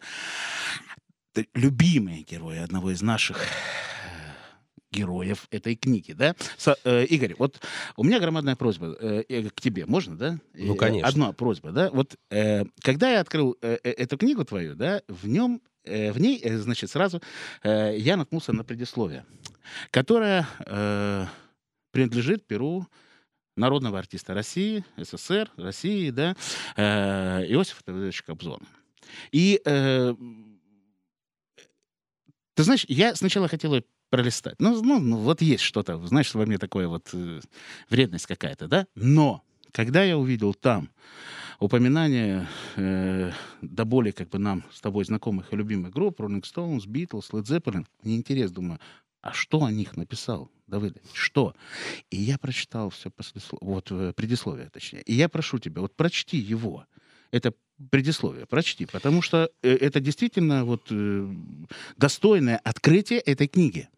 любимые 1.55 2.21
герои 2.21 2.59
одного 2.59 2.91
из 2.91 3.01
наших 3.01 3.39
героев 4.95 5.47
этой 5.51 5.75
книги, 5.75 6.13
да? 6.13 6.35
Со- 6.57 6.77
э, 6.83 7.05
Игорь, 7.05 7.35
вот 7.37 7.61
у 7.97 8.03
меня 8.03 8.19
громадная 8.19 8.55
просьба 8.55 8.95
э, 8.99 9.23
э, 9.27 9.49
к 9.49 9.61
тебе, 9.61 9.85
можно, 9.85 10.17
да? 10.17 10.39
Ну, 10.53 10.73
Э, 10.75 10.77
конечно. 10.77 11.07
Одна 11.07 11.31
просьба, 11.33 11.71
да? 11.71 11.89
Вот 11.91 12.15
э, 12.29 12.63
когда 12.81 13.11
я 13.11 13.19
открыл 13.19 13.57
э, 13.61 13.77
э, 13.83 13.91
эту 13.91 14.17
книгу 14.17 14.45
твою, 14.45 14.75
да, 14.75 15.01
в 15.07 15.27
нем, 15.27 15.61
в 15.83 16.17
ней, 16.19 16.41
значит, 16.57 16.89
сразу 16.89 17.21
э, 17.63 17.95
я 17.97 18.17
наткнулся 18.17 18.53
на 18.53 18.63
предисловие, 18.63 19.23
которое 19.91 20.47
э, 20.65 21.25
принадлежит 21.91 22.47
перу 22.47 22.87
народного 23.57 23.99
артиста 23.99 24.33
России, 24.33 24.83
СССР, 24.97 25.51
России, 25.57 26.09
да, 26.09 26.35
э, 26.75 27.45
Иосифа 27.49 27.81
Давыдовича 27.85 28.23
Кобзона. 28.25 28.65
И 29.31 29.61
э, 29.63 30.13
ты 32.55 32.63
знаешь, 32.63 32.85
я 32.87 33.15
сначала 33.15 33.47
хотел 33.47 33.73
пролистать. 34.09 34.55
Ну, 34.59 34.81
ну, 34.81 34.99
ну, 34.99 35.17
вот 35.17 35.41
есть 35.41 35.63
что-то, 35.63 35.97
знаешь, 36.07 36.33
во 36.33 36.45
мне 36.45 36.57
такое 36.57 36.87
вот 36.87 37.09
э, 37.13 37.39
вредность 37.89 38.27
какая-то, 38.27 38.67
да? 38.67 38.87
Но 38.95 39.43
когда 39.71 40.03
я 40.03 40.17
увидел 40.17 40.53
там 40.53 40.89
упоминание 41.59 42.47
э, 42.75 43.31
до 43.61 43.85
боли 43.85 44.11
как 44.11 44.29
бы 44.29 44.39
нам 44.39 44.63
с 44.71 44.81
тобой 44.81 45.05
знакомых 45.05 45.51
и 45.51 45.55
любимых 45.55 45.91
групп, 45.91 46.19
Rolling 46.21 46.43
Stones, 46.43 46.85
Beatles, 46.87 47.31
Led 47.31 47.43
Zeppelin, 47.43 47.85
мне 48.03 48.15
интересно, 48.15 48.55
думаю, 48.55 48.79
а 49.21 49.33
что 49.33 49.63
о 49.63 49.71
них 49.71 49.97
написал 49.97 50.51
Давыдович? 50.67 51.09
Что? 51.13 51.55
И 52.11 52.17
я 52.17 52.37
прочитал 52.37 52.89
все 52.91 53.11
вот 53.59 53.91
э, 53.91 54.13
предисловие, 54.15 54.69
точнее. 54.69 55.01
И 55.01 55.13
я 55.13 55.29
прошу 55.29 55.59
тебя, 55.59 55.81
вот 55.81 55.95
прочти 55.95 56.37
его. 56.37 56.85
Это 57.31 57.53
предисловие, 57.91 58.45
прочти, 58.45 58.85
потому 58.85 59.21
что 59.21 59.49
э, 59.61 59.69
это 59.75 59.99
действительно 59.99 60.65
вот 60.65 60.87
э, 60.91 61.27
достойное 61.97 62.59
открытие 62.63 63.19
этой 63.19 63.47
книги. 63.47 63.89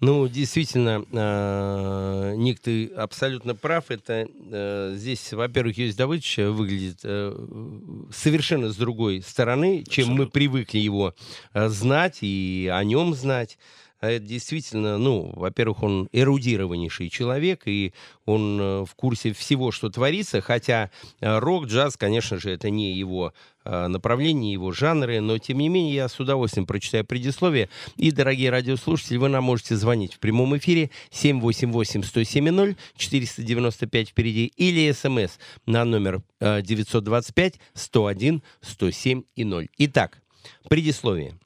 Ну, 0.00 0.28
действительно, 0.28 1.04
э, 1.10 2.34
Ник, 2.36 2.60
ты 2.60 2.86
абсолютно 2.88 3.54
прав. 3.54 3.90
Это 3.90 4.28
э, 4.28 4.94
здесь, 4.96 5.32
во-первых, 5.32 5.78
Юрий 5.78 5.92
Давыдович 5.94 6.36
выглядит 6.38 6.98
э, 7.02 8.06
совершенно 8.12 8.68
с 8.70 8.76
другой 8.76 9.22
стороны, 9.22 9.84
чем 9.88 10.08
мы 10.08 10.12
Абсолютно. 10.12 10.32
привыкли 10.32 10.78
его 10.78 11.14
э, 11.54 11.68
знать 11.68 12.18
и 12.20 12.70
о 12.72 12.84
нем 12.84 13.14
знать. 13.14 13.58
А 13.98 14.10
Это 14.10 14.26
действительно, 14.26 14.98
ну, 14.98 15.32
во-первых, 15.34 15.82
он 15.82 16.10
эрудированнейший 16.12 17.08
человек, 17.08 17.62
и 17.64 17.94
он 18.26 18.60
э, 18.60 18.84
в 18.84 18.94
курсе 18.94 19.32
всего, 19.32 19.72
что 19.72 19.88
творится, 19.88 20.42
хотя 20.42 20.90
э, 21.20 21.38
рок, 21.38 21.64
джаз, 21.64 21.96
конечно 21.96 22.38
же, 22.38 22.50
это 22.50 22.68
не 22.68 22.92
его 22.92 23.32
э, 23.64 23.86
направление, 23.86 24.52
его 24.52 24.72
жанры, 24.72 25.20
но, 25.20 25.38
тем 25.38 25.56
не 25.58 25.70
менее, 25.70 25.94
я 25.94 26.08
с 26.08 26.20
удовольствием 26.20 26.66
прочитаю 26.66 27.06
предисловие. 27.06 27.70
И, 27.96 28.10
дорогие 28.10 28.50
радиослушатели, 28.50 29.16
вы 29.16 29.30
нам 29.30 29.44
можете 29.44 29.76
звонить 29.76 30.12
в 30.12 30.18
прямом 30.18 30.58
эфире 30.58 30.90
788-107-0, 31.12 32.76
495 32.98 34.10
впереди, 34.10 34.52
или 34.56 34.92
смс 34.92 35.38
на 35.64 35.86
номер 35.86 36.20
э, 36.40 36.60
925-101-107 36.60 39.24
и 39.36 39.44
0. 39.44 39.68
Итак, 39.78 40.20
предисловие. 40.68 41.38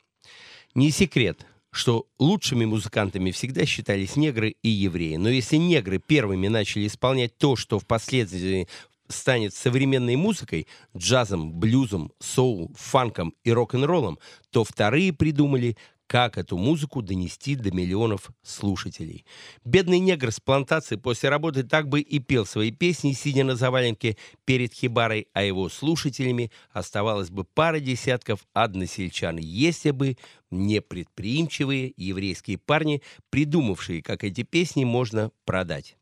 Не 0.74 0.90
секрет, 0.90 1.46
что 1.70 2.06
лучшими 2.18 2.64
музыкантами 2.64 3.30
всегда 3.30 3.64
считались 3.64 4.16
негры 4.16 4.56
и 4.62 4.68
евреи. 4.68 5.16
Но 5.16 5.28
если 5.28 5.56
негры 5.56 5.98
первыми 5.98 6.48
начали 6.48 6.86
исполнять 6.86 7.36
то, 7.38 7.56
что 7.56 7.78
впоследствии 7.78 8.68
станет 9.08 9.54
современной 9.54 10.16
музыкой, 10.16 10.66
джазом, 10.96 11.52
блюзом, 11.52 12.12
соул, 12.20 12.72
фанком 12.76 13.34
и 13.44 13.52
рок-н-роллом, 13.52 14.18
то 14.50 14.64
вторые 14.64 15.12
придумали, 15.12 15.76
как 16.10 16.38
эту 16.38 16.58
музыку 16.58 17.02
донести 17.02 17.54
до 17.54 17.70
миллионов 17.70 18.32
слушателей. 18.42 19.24
Бедный 19.64 20.00
негр 20.00 20.32
с 20.32 20.40
плантации 20.40 20.96
после 20.96 21.28
работы 21.28 21.62
так 21.62 21.88
бы 21.88 22.00
и 22.00 22.18
пел 22.18 22.44
свои 22.44 22.72
песни, 22.72 23.12
сидя 23.12 23.44
на 23.44 23.54
заваленке 23.54 24.16
перед 24.44 24.74
хибарой, 24.74 25.28
а 25.34 25.44
его 25.44 25.68
слушателями 25.68 26.50
оставалось 26.72 27.30
бы 27.30 27.44
пара 27.44 27.78
десятков 27.78 28.40
односельчан, 28.54 29.36
если 29.36 29.92
бы 29.92 30.16
не 30.50 30.80
предприимчивые 30.80 31.94
еврейские 31.96 32.58
парни, 32.58 33.02
придумавшие, 33.30 34.02
как 34.02 34.24
эти 34.24 34.42
песни 34.42 34.82
можно 34.82 35.30
продать. 35.44 35.96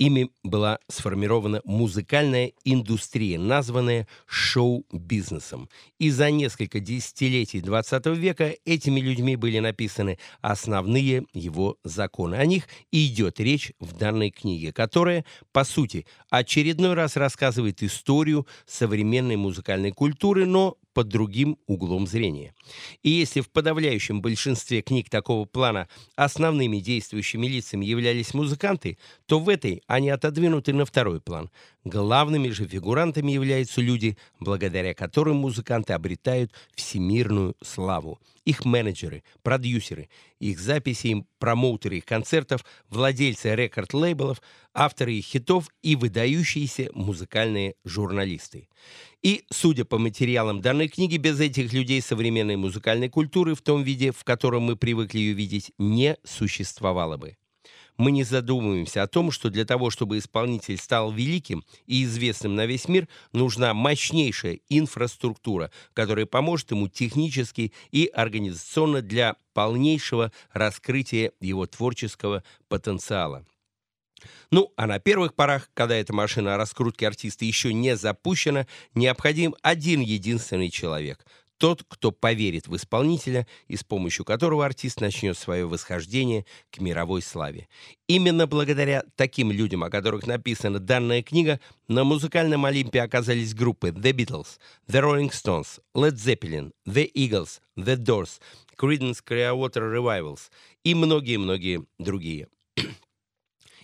Ими 0.00 0.30
была 0.42 0.78
сформирована 0.88 1.60
музыкальная 1.66 2.52
индустрия, 2.64 3.38
названная 3.38 4.08
шоу-бизнесом. 4.24 5.68
И 5.98 6.08
за 6.10 6.30
несколько 6.30 6.80
десятилетий 6.80 7.60
20 7.60 8.06
века 8.16 8.54
этими 8.64 8.98
людьми 8.98 9.36
были 9.36 9.58
написаны 9.58 10.18
основные 10.40 11.26
его 11.34 11.76
законы. 11.84 12.36
О 12.36 12.46
них 12.46 12.66
и 12.90 13.08
идет 13.08 13.40
речь 13.40 13.72
в 13.78 13.94
данной 13.94 14.30
книге, 14.30 14.72
которая, 14.72 15.26
по 15.52 15.64
сути, 15.64 16.06
очередной 16.30 16.94
раз 16.94 17.16
рассказывает 17.16 17.82
историю 17.82 18.46
современной 18.64 19.36
музыкальной 19.36 19.92
культуры, 19.92 20.46
но 20.46 20.78
под 20.92 21.08
другим 21.08 21.58
углом 21.66 22.06
зрения. 22.06 22.54
И 23.02 23.10
если 23.10 23.40
в 23.40 23.50
подавляющем 23.50 24.20
большинстве 24.20 24.82
книг 24.82 25.08
такого 25.10 25.44
плана 25.44 25.88
основными 26.16 26.78
действующими 26.78 27.46
лицами 27.46 27.84
являлись 27.84 28.34
музыканты, 28.34 28.98
то 29.26 29.38
в 29.38 29.48
этой 29.48 29.82
они 29.86 30.10
отодвинуты 30.10 30.72
на 30.72 30.84
второй 30.84 31.20
план. 31.20 31.50
Главными 31.84 32.48
же 32.50 32.66
фигурантами 32.66 33.32
являются 33.32 33.80
люди, 33.80 34.18
благодаря 34.38 34.94
которым 34.94 35.36
музыканты 35.36 35.92
обретают 35.92 36.52
всемирную 36.74 37.56
славу. 37.62 38.20
Их 38.44 38.64
менеджеры, 38.64 39.22
продюсеры, 39.42 40.08
их 40.38 40.58
записи, 40.58 41.08
им 41.08 41.26
промоутеры 41.38 41.98
их 41.98 42.04
концертов, 42.06 42.64
владельцы 42.88 43.54
рекорд-лейблов, 43.54 44.40
авторы 44.72 45.14
их 45.14 45.24
хитов 45.26 45.68
и 45.82 45.96
выдающиеся 45.96 46.90
музыкальные 46.94 47.74
журналисты. 47.84 48.68
И, 49.22 49.44
судя 49.50 49.84
по 49.84 49.98
материалам 49.98 50.60
данной 50.60 50.88
книги, 50.88 51.18
без 51.18 51.38
этих 51.40 51.72
людей 51.72 52.00
современной 52.00 52.56
музыкальной 52.56 53.10
культуры 53.10 53.54
в 53.54 53.62
том 53.62 53.82
виде, 53.82 54.12
в 54.12 54.24
котором 54.24 54.62
мы 54.62 54.76
привыкли 54.76 55.18
ее 55.18 55.34
видеть, 55.34 55.72
не 55.78 56.16
существовало 56.24 57.18
бы. 57.18 57.36
Мы 58.00 58.12
не 58.12 58.24
задумываемся 58.24 59.02
о 59.02 59.06
том, 59.06 59.30
что 59.30 59.50
для 59.50 59.66
того, 59.66 59.90
чтобы 59.90 60.16
исполнитель 60.16 60.78
стал 60.78 61.12
великим 61.12 61.66
и 61.84 62.04
известным 62.04 62.54
на 62.54 62.64
весь 62.64 62.88
мир, 62.88 63.08
нужна 63.34 63.74
мощнейшая 63.74 64.60
инфраструктура, 64.70 65.70
которая 65.92 66.24
поможет 66.24 66.70
ему 66.70 66.88
технически 66.88 67.74
и 67.90 68.06
организационно 68.06 69.02
для 69.02 69.36
полнейшего 69.52 70.32
раскрытия 70.54 71.32
его 71.42 71.66
творческого 71.66 72.42
потенциала. 72.68 73.44
Ну, 74.50 74.72
а 74.76 74.86
на 74.86 74.98
первых 74.98 75.34
порах, 75.34 75.68
когда 75.74 75.94
эта 75.94 76.14
машина 76.14 76.56
раскрутки 76.56 77.04
артиста 77.04 77.44
еще 77.44 77.74
не 77.74 77.96
запущена, 77.98 78.66
необходим 78.94 79.54
один 79.60 80.00
единственный 80.00 80.70
человек. 80.70 81.26
Тот, 81.60 81.84
кто 81.86 82.10
поверит 82.10 82.68
в 82.68 82.76
исполнителя 82.76 83.46
и 83.68 83.76
с 83.76 83.84
помощью 83.84 84.24
которого 84.24 84.64
артист 84.64 85.02
начнет 85.02 85.36
свое 85.36 85.66
восхождение 85.66 86.46
к 86.70 86.80
мировой 86.80 87.20
славе. 87.20 87.68
Именно 88.08 88.46
благодаря 88.46 89.04
таким 89.14 89.52
людям, 89.52 89.84
о 89.84 89.90
которых 89.90 90.26
написана 90.26 90.78
данная 90.78 91.22
книга, 91.22 91.60
на 91.86 92.02
музыкальном 92.02 92.64
Олимпе 92.64 93.02
оказались 93.02 93.52
группы 93.52 93.90
The 93.90 94.12
Beatles, 94.12 94.58
The 94.88 95.02
Rolling 95.02 95.30
Stones, 95.32 95.82
Led 95.94 96.14
Zeppelin, 96.14 96.72
The 96.86 97.12
Eagles, 97.12 97.60
The 97.76 97.96
Doors, 97.96 98.40
Creedence 98.78 99.18
Clearwater 99.22 99.94
Revivals 99.94 100.48
и 100.82 100.94
многие-многие 100.94 101.84
другие. 101.98 102.48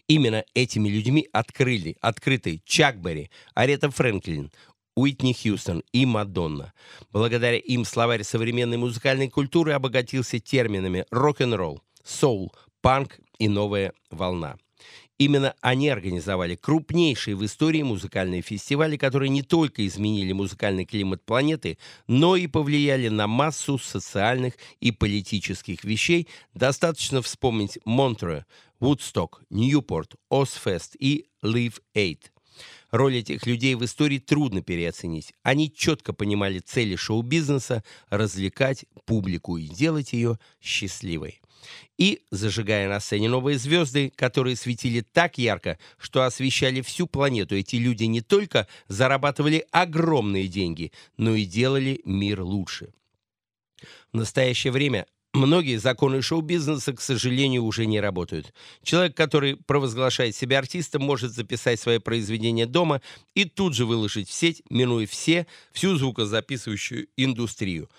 Именно 0.08 0.44
этими 0.54 0.88
людьми 0.88 1.28
открыли, 1.32 1.96
открыты 2.00 2.62
Чак 2.64 3.00
Берри, 3.02 3.28
Арета 3.54 3.90
Фрэнклин, 3.90 4.50
Уитни 4.96 5.34
Хьюстон 5.34 5.84
и 5.92 6.06
Мадонна. 6.06 6.72
Благодаря 7.12 7.58
им 7.58 7.84
словарь 7.84 8.24
современной 8.24 8.78
музыкальной 8.78 9.28
культуры 9.28 9.72
обогатился 9.72 10.40
терминами 10.40 11.04
рок-н-ролл, 11.10 11.82
соул, 12.02 12.52
панк 12.80 13.20
и 13.38 13.48
новая 13.48 13.92
волна. 14.10 14.56
Именно 15.18 15.54
они 15.60 15.88
организовали 15.88 16.56
крупнейшие 16.56 17.36
в 17.36 17.44
истории 17.44 17.82
музыкальные 17.82 18.42
фестивали, 18.42 18.96
которые 18.96 19.30
не 19.30 19.42
только 19.42 19.86
изменили 19.86 20.32
музыкальный 20.32 20.84
климат 20.84 21.24
планеты, 21.24 21.78
но 22.06 22.36
и 22.36 22.46
повлияли 22.46 23.08
на 23.08 23.26
массу 23.26 23.78
социальных 23.78 24.54
и 24.80 24.92
политических 24.92 25.84
вещей. 25.84 26.28
Достаточно 26.52 27.22
вспомнить 27.22 27.78
Монтре, 27.86 28.44
Вудсток, 28.78 29.42
Ньюпорт, 29.48 30.16
Озфест 30.30 30.96
и 30.98 31.26
Live 31.42 31.80
Aid. 31.94 32.18
Роль 32.90 33.16
этих 33.16 33.46
людей 33.46 33.74
в 33.74 33.84
истории 33.84 34.18
трудно 34.18 34.62
переоценить. 34.62 35.34
Они 35.42 35.72
четко 35.72 36.12
понимали 36.12 36.60
цели 36.60 36.96
шоу-бизнеса– 36.96 37.82
развлекать 38.10 38.84
публику 39.04 39.56
и 39.56 39.66
делать 39.66 40.12
ее 40.12 40.38
счастливой. 40.60 41.40
И, 41.98 42.22
зажигая 42.30 42.88
на 42.88 43.00
сцене 43.00 43.28
новые 43.28 43.58
звезды, 43.58 44.12
которые 44.14 44.56
светили 44.56 45.00
так 45.00 45.38
ярко, 45.38 45.78
что 45.98 46.22
освещали 46.22 46.80
всю 46.80 47.06
планету, 47.06 47.56
эти 47.56 47.76
люди 47.76 48.04
не 48.04 48.20
только 48.20 48.68
зарабатывали 48.88 49.66
огромные 49.72 50.46
деньги, 50.46 50.92
но 51.16 51.34
и 51.34 51.44
делали 51.44 52.00
мир 52.04 52.42
лучше. 52.42 52.92
В 54.12 54.16
настоящее 54.16 54.72
время 54.72 55.06
Многие 55.36 55.76
законы 55.76 56.22
шоу-бизнеса, 56.22 56.94
к 56.94 57.00
сожалению, 57.02 57.64
уже 57.64 57.84
не 57.84 58.00
работают. 58.00 58.54
Человек, 58.82 59.14
который 59.14 59.56
провозглашает 59.56 60.34
себя 60.34 60.60
артистом, 60.60 61.02
может 61.02 61.32
записать 61.32 61.78
свои 61.78 61.98
произведения 61.98 62.64
дома 62.64 63.02
и 63.34 63.44
тут 63.44 63.74
же 63.74 63.84
выложить 63.84 64.30
в 64.30 64.32
сеть, 64.32 64.62
минуя 64.70 65.06
все, 65.06 65.46
всю 65.72 65.94
звукозаписывающую 65.96 67.08
индустрию. 67.18 67.90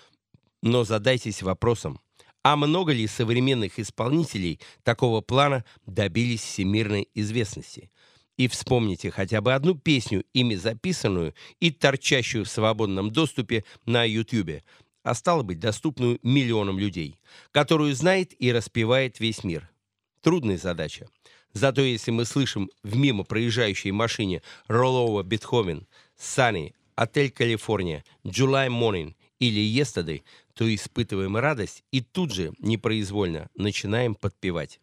Но 0.63 0.83
задайтесь 0.83 1.43
вопросом, 1.43 1.99
а 2.41 2.55
много 2.55 2.91
ли 2.91 3.05
современных 3.05 3.77
исполнителей 3.77 4.59
такого 4.81 5.21
плана 5.21 5.63
добились 5.85 6.41
всемирной 6.41 7.07
известности? 7.13 7.91
И 8.37 8.47
вспомните 8.47 9.11
хотя 9.11 9.41
бы 9.41 9.53
одну 9.53 9.75
песню, 9.75 10.23
ими 10.33 10.55
записанную 10.55 11.35
и 11.59 11.69
торчащую 11.69 12.45
в 12.45 12.49
свободном 12.49 13.11
доступе 13.11 13.63
на 13.85 14.05
YouTube– 14.05 14.63
а 15.07 15.13
стало 15.13 15.41
быть, 15.41 15.59
доступную 15.59 16.19
миллионам 16.21 16.77
людей, 16.77 17.17
которую 17.51 17.95
знает 17.95 18.33
и 18.41 18.51
распевает 18.51 19.21
весь 19.21 19.45
мир. 19.45 19.69
Трудная 20.21 20.57
задача. 20.57 21.07
Зато 21.53 21.81
если 21.81 22.11
мы 22.11 22.25
слышим 22.25 22.69
в 22.83 22.97
мимо 22.97 23.23
проезжающей 23.23 23.91
машине 23.91 24.41
Роллова 24.67 25.23
Бетховен, 25.23 25.87
Sunny, 26.19 26.73
Отель 26.95 27.31
Калифорния, 27.31 28.03
July 28.25 28.67
Morning 28.67 29.15
или 29.39 29.61
Yesterday, 29.61 30.23
то 30.53 30.75
испытываем 30.75 31.37
радость 31.37 31.85
и 31.91 32.01
тут 32.01 32.33
же, 32.33 32.51
непроизвольно, 32.59 33.49
начинаем 33.55 34.13
подпевать. 34.13 34.81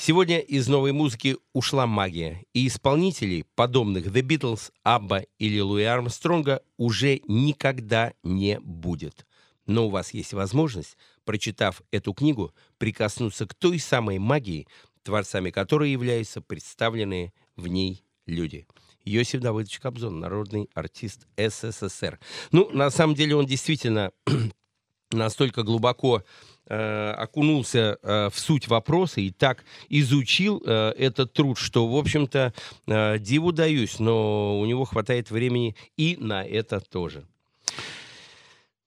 Сегодня 0.00 0.38
из 0.38 0.68
новой 0.68 0.92
музыки 0.92 1.38
ушла 1.52 1.84
магия, 1.84 2.44
и 2.54 2.68
исполнителей, 2.68 3.44
подобных 3.56 4.06
The 4.06 4.22
Beatles, 4.22 4.70
Абба 4.84 5.24
или 5.40 5.58
Луи 5.58 5.82
Армстронга, 5.82 6.62
уже 6.76 7.20
никогда 7.26 8.12
не 8.22 8.60
будет. 8.60 9.26
Но 9.66 9.88
у 9.88 9.90
вас 9.90 10.14
есть 10.14 10.34
возможность, 10.34 10.96
прочитав 11.24 11.82
эту 11.90 12.14
книгу, 12.14 12.54
прикоснуться 12.78 13.46
к 13.46 13.54
той 13.54 13.80
самой 13.80 14.20
магии, 14.20 14.68
творцами 15.02 15.50
которой 15.50 15.90
являются 15.90 16.40
представленные 16.40 17.32
в 17.56 17.66
ней 17.66 18.04
люди. 18.24 18.68
Йосиф 19.04 19.40
Давыдович 19.40 19.80
Кобзон, 19.80 20.20
народный 20.20 20.70
артист 20.74 21.26
СССР. 21.36 22.20
Ну, 22.52 22.70
на 22.70 22.90
самом 22.90 23.16
деле 23.16 23.34
он 23.34 23.46
действительно 23.46 24.12
настолько 25.10 25.64
глубоко 25.64 26.22
э, 26.68 27.10
окунулся 27.12 27.98
э, 28.02 28.28
в 28.32 28.38
суть 28.38 28.68
вопроса 28.68 29.20
и 29.20 29.30
так 29.30 29.64
изучил 29.88 30.62
э, 30.64 30.90
этот 30.96 31.32
труд, 31.32 31.58
что, 31.58 31.86
в 31.88 31.96
общем-то, 31.96 32.52
э, 32.86 33.18
диву 33.18 33.52
даюсь, 33.52 33.98
но 33.98 34.58
у 34.60 34.66
него 34.66 34.84
хватает 34.84 35.30
времени 35.30 35.74
и 35.96 36.16
на 36.20 36.44
это 36.44 36.80
тоже. 36.80 37.24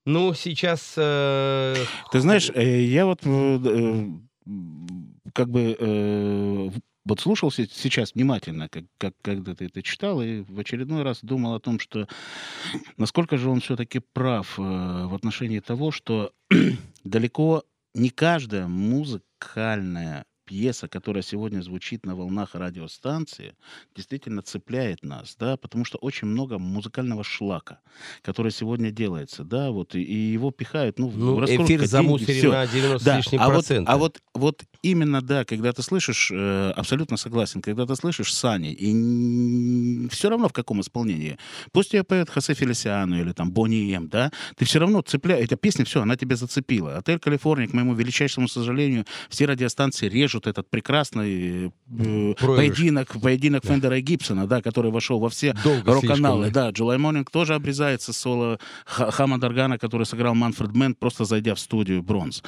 Ну, 0.05 0.33
сейчас... 0.33 0.93
э, 0.97 1.75
Ты 2.11 2.19
знаешь, 2.21 2.49
э, 2.55 2.81
я 2.83 3.05
вот 3.05 3.19
э, 3.23 3.59
э, 3.63 4.05
как 5.33 5.49
бы 5.49 5.75
э, 5.79 6.69
вот 7.05 7.19
слушал 7.19 7.51
се- 7.51 7.67
сейчас 7.71 8.13
внимательно, 8.15 8.67
как, 8.67 8.85
как, 8.97 9.13
когда 9.21 9.53
ты 9.53 9.65
это 9.65 9.83
читал, 9.83 10.21
и 10.21 10.41
в 10.41 10.59
очередной 10.59 11.03
раз 11.03 11.19
думал 11.21 11.53
о 11.53 11.59
том, 11.59 11.79
что 11.79 12.07
насколько 12.97 13.37
же 13.37 13.49
он 13.49 13.59
все-таки 13.61 13.99
прав 14.13 14.57
э, 14.57 14.61
в 14.61 15.13
отношении 15.13 15.59
того, 15.59 15.91
что 15.91 16.31
далеко 17.03 17.63
не 17.93 18.09
каждая 18.09 18.67
музыкальная 18.67 20.25
пьеса, 20.51 20.89
которая 20.89 21.23
сегодня 21.23 21.61
звучит 21.61 22.05
на 22.05 22.13
волнах 22.13 22.55
радиостанции, 22.55 23.55
действительно 23.95 24.41
цепляет 24.41 25.01
нас, 25.01 25.37
да, 25.39 25.55
потому 25.55 25.85
что 25.85 25.97
очень 25.99 26.27
много 26.27 26.57
музыкального 26.59 27.23
шлака, 27.23 27.79
который 28.21 28.51
сегодня 28.51 28.91
делается, 28.91 29.45
да, 29.45 29.71
вот, 29.71 29.95
и, 29.95 30.01
и 30.01 30.33
его 30.33 30.51
пихают, 30.51 30.99
ну, 30.99 31.09
ну, 31.09 31.39
раскрутка, 31.39 31.75
эфир 31.75 31.85
замусорен 31.85 32.51
на 32.51 32.67
90 32.67 33.05
Да, 33.05 33.13
с 33.13 33.17
лишним 33.17 33.41
а 33.41 33.45
вот, 33.45 33.53
процентов. 33.53 33.93
а 33.93 33.97
вот, 33.97 34.21
вот 34.33 34.63
именно, 34.81 35.21
да, 35.21 35.45
когда 35.45 35.71
ты 35.71 35.83
слышишь, 35.83 36.29
э, 36.33 36.71
абсолютно 36.75 37.15
согласен, 37.15 37.61
когда 37.61 37.85
ты 37.85 37.95
слышишь 37.95 38.33
Сани, 38.33 38.73
и 38.73 40.09
все 40.09 40.29
равно 40.29 40.49
в 40.49 40.53
каком 40.53 40.81
исполнении, 40.81 41.37
пусть 41.71 41.93
ее 41.93 42.03
поет 42.03 42.29
Хосе 42.29 42.55
Фелисиану 42.55 43.17
или 43.21 43.31
там 43.31 43.51
Boney 43.51 43.93
M, 43.95 44.09
да, 44.09 44.33
ты 44.57 44.65
все 44.65 44.79
равно 44.79 45.01
цепляешь, 45.01 45.45
эта 45.45 45.55
песня, 45.55 45.85
все, 45.85 46.01
она 46.01 46.17
тебя 46.17 46.35
зацепила. 46.35 46.97
Отель 46.97 47.19
Калифорния, 47.19 47.69
к 47.69 47.73
моему 47.73 47.93
величайшему 47.93 48.49
сожалению, 48.49 49.05
все 49.29 49.45
радиостанции 49.45 50.09
режут 50.09 50.40
этот 50.47 50.69
прекрасный 50.69 51.67
э, 51.67 51.69
Проигрыш. 51.87 52.57
поединок, 52.57 53.21
поединок 53.21 53.65
Фендера 53.65 53.97
и 53.97 54.01
Гибсона, 54.01 54.47
да, 54.47 54.61
который 54.61 54.91
вошел 54.91 55.19
во 55.19 55.29
все 55.29 55.53
рок-каналы. 55.85 56.51
Да, 56.51 56.69
July 56.69 56.97
Morning 56.97 57.29
тоже 57.31 57.55
обрезается 57.55 58.13
соло 58.13 58.59
Ха- 58.85 59.11
Хаммонд-органа, 59.11 59.77
который 59.77 60.05
сыграл 60.05 60.35
Манфред 60.35 60.73
Мэн, 60.73 60.95
просто 60.95 61.25
зайдя 61.25 61.55
в 61.55 61.59
студию 61.59 62.01
«Bronze». 62.03 62.41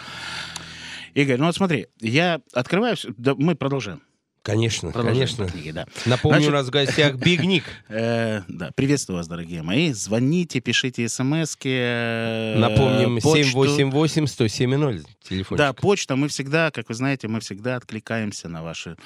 Игорь, 1.13 1.37
ну 1.37 1.45
вот 1.45 1.55
смотри, 1.55 1.87
я 1.99 2.41
открываю... 2.53 2.95
всё- 2.95 3.13
да, 3.17 3.35
мы 3.35 3.55
продолжаем. 3.55 4.01
Конечно, 4.43 4.91
Продолжаем 4.91 5.15
конечно. 5.15 5.45
по 5.45 5.51
книге, 5.53 5.71
да. 5.71 5.85
Напомню, 6.05 6.35
Значит- 6.39 6.49
у 6.49 6.53
нас 6.53 6.67
в 6.67 6.69
гостях 6.69 7.15
Биг 7.25 7.43
Ник. 7.45 7.63
Э, 7.87 8.41
да, 8.49 8.71
приветствую 8.75 9.15
вас, 9.17 9.27
дорогие 9.29 9.61
мои. 9.63 9.93
Звоните, 9.93 10.59
пишите 10.59 11.07
смски. 11.07 11.69
э, 11.69 12.55
Напомним, 12.57 13.21
почту. 13.21 13.63
788-107-0, 13.63 15.05
телефон. 15.23 15.57
Да, 15.57 15.71
почта. 15.71 16.17
Мы 16.17 16.27
всегда, 16.27 16.71
как 16.71 16.89
вы 16.89 16.95
знаете, 16.95 17.29
мы 17.29 17.39
всегда 17.39 17.77
откликаемся 17.77 18.49
на 18.49 18.63
ваши 18.63 18.97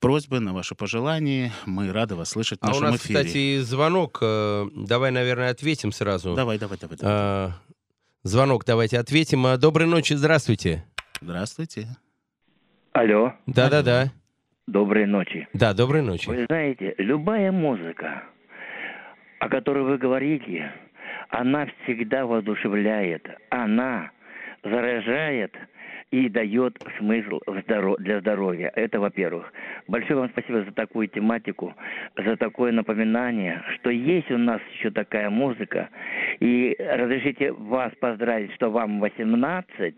просьбы, 0.00 0.40
на 0.40 0.52
ваши 0.52 0.74
пожелания. 0.74 1.52
Мы 1.64 1.92
рады 1.92 2.16
вас 2.16 2.30
слышать 2.30 2.58
в 2.60 2.64
А 2.64 2.66
у 2.66 2.70
нашем 2.70 2.90
нас, 2.90 2.96
эфире. 3.00 3.20
кстати, 3.20 3.60
звонок. 3.60 4.18
э, 4.20 4.66
Давай, 4.74 5.12
наверное, 5.12 5.50
ответим 5.50 5.92
сразу. 5.92 6.34
Давай, 6.34 6.58
давай, 6.58 6.76
давай. 6.78 6.96
давай. 6.98 7.14
А, 7.16 7.52
Звонок 8.24 8.64
давайте 8.64 8.98
ответим. 8.98 9.46
А, 9.46 9.56
Доброй 9.58 9.86
ночи, 9.86 10.14
здравствуйте. 10.14 10.84
Здравствуйте. 11.20 11.96
Алло, 12.92 13.32
Да-да-да. 13.46 14.12
Доброй 14.66 15.06
ночи. 15.06 15.48
Да, 15.52 15.74
доброй 15.74 16.02
ночи. 16.02 16.28
Вы 16.28 16.46
знаете, 16.46 16.94
любая 16.98 17.52
музыка, 17.52 18.24
о 19.38 19.48
которой 19.48 19.84
вы 19.84 19.98
говорите, 19.98 20.72
она 21.30 21.66
всегда 21.82 22.26
воодушевляет, 22.26 23.26
она 23.50 24.10
заражает 24.62 25.54
и 26.10 26.28
дает 26.28 26.78
смысл 26.98 27.40
для 27.98 28.20
здоровья. 28.20 28.70
Это 28.76 29.00
во-первых. 29.00 29.50
Большое 29.88 30.20
вам 30.20 30.28
спасибо 30.28 30.62
за 30.62 30.72
такую 30.72 31.08
тематику, 31.08 31.74
за 32.16 32.36
такое 32.36 32.70
напоминание, 32.70 33.62
что 33.74 33.90
есть 33.90 34.30
у 34.30 34.36
нас 34.36 34.60
еще 34.74 34.90
такая 34.90 35.30
музыка. 35.30 35.88
И 36.40 36.76
разрешите 36.78 37.52
вас 37.52 37.92
поздравить, 37.98 38.52
что 38.54 38.70
вам 38.70 39.00
18, 39.00 39.94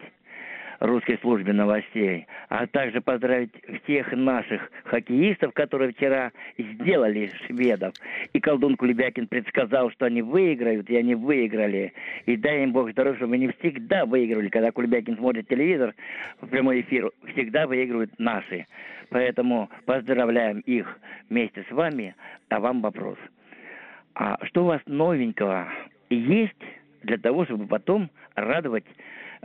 русской 0.84 1.18
службе 1.18 1.52
новостей, 1.52 2.26
а 2.48 2.66
также 2.66 3.00
поздравить 3.00 3.52
всех 3.82 4.12
наших 4.12 4.70
хоккеистов, 4.84 5.52
которые 5.54 5.92
вчера 5.92 6.30
сделали 6.58 7.30
шведов. 7.46 7.94
И 8.32 8.40
колдун 8.40 8.76
Кулебякин 8.76 9.26
предсказал, 9.26 9.90
что 9.90 10.06
они 10.06 10.22
выиграют, 10.22 10.88
и 10.90 10.96
они 10.96 11.14
выиграли. 11.14 11.92
И 12.26 12.36
дай 12.36 12.62
им 12.62 12.72
Бог 12.72 12.90
здоровья, 12.90 13.16
чтобы 13.16 13.34
они 13.34 13.48
всегда 13.58 14.04
выигрывали. 14.04 14.48
Когда 14.48 14.70
Кулебякин 14.70 15.16
смотрит 15.16 15.48
телевизор, 15.48 15.94
в 16.40 16.46
прямой 16.48 16.82
эфир, 16.82 17.10
всегда 17.32 17.66
выигрывают 17.66 18.10
наши. 18.18 18.66
Поэтому 19.10 19.70
поздравляем 19.86 20.60
их 20.60 20.98
вместе 21.30 21.64
с 21.68 21.72
вами. 21.72 22.14
А 22.50 22.60
вам 22.60 22.82
вопрос. 22.82 23.18
А 24.14 24.38
что 24.46 24.64
у 24.64 24.66
вас 24.66 24.80
новенького 24.86 25.68
есть 26.10 26.52
для 27.02 27.18
того, 27.18 27.44
чтобы 27.44 27.66
потом 27.66 28.10
радовать 28.34 28.84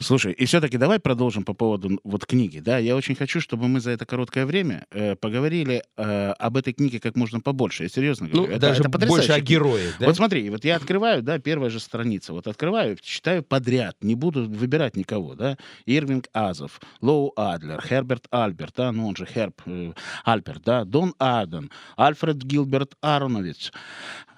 Слушай, 0.00 0.32
и 0.32 0.44
все-таки 0.46 0.78
давай 0.78 0.98
продолжим 0.98 1.44
по 1.44 1.54
поводу 1.54 2.00
вот 2.02 2.26
книги, 2.26 2.58
да. 2.58 2.78
Я 2.78 2.96
очень 2.96 3.14
хочу, 3.14 3.40
чтобы 3.40 3.68
мы 3.68 3.80
за 3.80 3.92
это 3.92 4.04
короткое 4.04 4.46
время 4.46 4.84
э, 4.90 5.14
поговорили 5.14 5.84
э, 5.96 6.30
об 6.32 6.56
этой 6.56 6.72
книге 6.72 6.98
как 6.98 7.14
можно 7.16 7.40
побольше. 7.40 7.84
Я 7.84 7.88
серьезно 7.88 8.26
говорю. 8.28 8.48
Ну, 8.48 8.52
Это- 8.52 8.60
даже 8.66 8.82
это 8.82 8.98
больше 8.98 9.32
о 9.32 9.40
героях, 9.40 9.94
да? 10.00 10.06
Вот 10.06 10.16
смотри, 10.16 10.50
вот 10.50 10.64
я 10.64 10.76
открываю, 10.76 11.22
да, 11.22 11.38
первая 11.38 11.70
же 11.70 11.78
страница. 11.78 12.32
Вот 12.32 12.46
открываю, 12.48 12.96
читаю 13.00 13.42
подряд, 13.44 13.96
не 14.00 14.16
буду 14.16 14.48
выбирать 14.48 14.96
никого, 14.96 15.34
да. 15.36 15.56
Ирвинг 15.86 16.26
Азов, 16.32 16.80
Лоу 17.00 17.32
Адлер, 17.36 17.80
Херберт 17.80 18.26
Альберт, 18.30 18.74
да, 18.76 18.90
ну 18.90 19.06
он 19.06 19.14
же 19.16 19.24
Херб 19.24 19.60
э, 19.66 19.92
Альберт, 20.24 20.62
да, 20.64 20.84
Дон 20.84 21.14
Аден, 21.18 21.70
Альфред 21.96 22.38
Гилберт 22.38 22.94
Аронович, 23.00 23.70